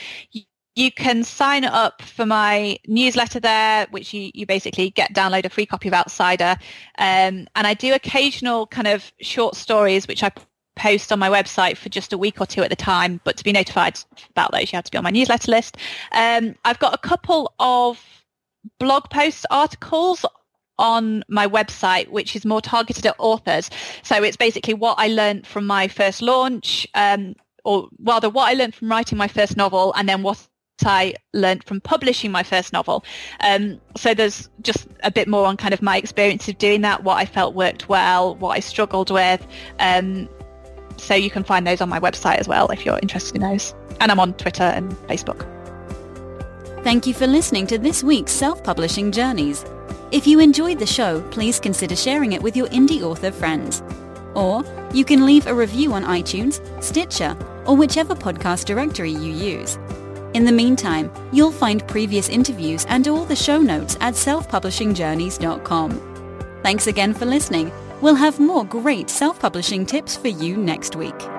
[0.77, 5.49] you can sign up for my newsletter there, which you, you basically get download a
[5.49, 6.57] free copy of Outsider.
[6.99, 10.31] Um, and I do occasional kind of short stories, which I
[10.77, 13.23] post on my website for just a week or two at the time.
[13.25, 13.99] But to be notified
[14.31, 15.79] about those, you have to be on my newsletter list.
[16.13, 17.99] Um, I've got a couple of
[18.79, 20.27] blog post articles
[20.79, 23.71] on my website, which is more targeted at authors.
[24.03, 28.53] So it's basically what I learned from my first launch, um, or rather what I
[28.53, 30.47] learned from writing my first novel and then what
[30.85, 33.05] I learned from publishing my first novel.
[33.41, 37.05] Um, so there's just a bit more on kind of my experience of doing that,
[37.05, 39.47] what I felt worked well, what I struggled with.
[39.79, 40.29] Um,
[40.97, 43.75] so you can find those on my website as well if you're interested in those.
[44.01, 45.47] And I'm on Twitter and Facebook.
[46.83, 49.65] Thank you for listening to this week's Self-Publishing Journeys.
[50.13, 53.83] If you enjoyed the show, please consider sharing it with your indie author friends.
[54.35, 54.63] Or
[54.95, 59.79] you can leave a review on iTunes, Stitcher, or whichever podcast directory you use.
[60.35, 66.61] In the meantime, you'll find previous interviews and all the show notes at selfpublishingjourneys.com.
[66.63, 67.73] Thanks again for listening.
[68.01, 71.36] We'll have more great self-publishing tips for you next week.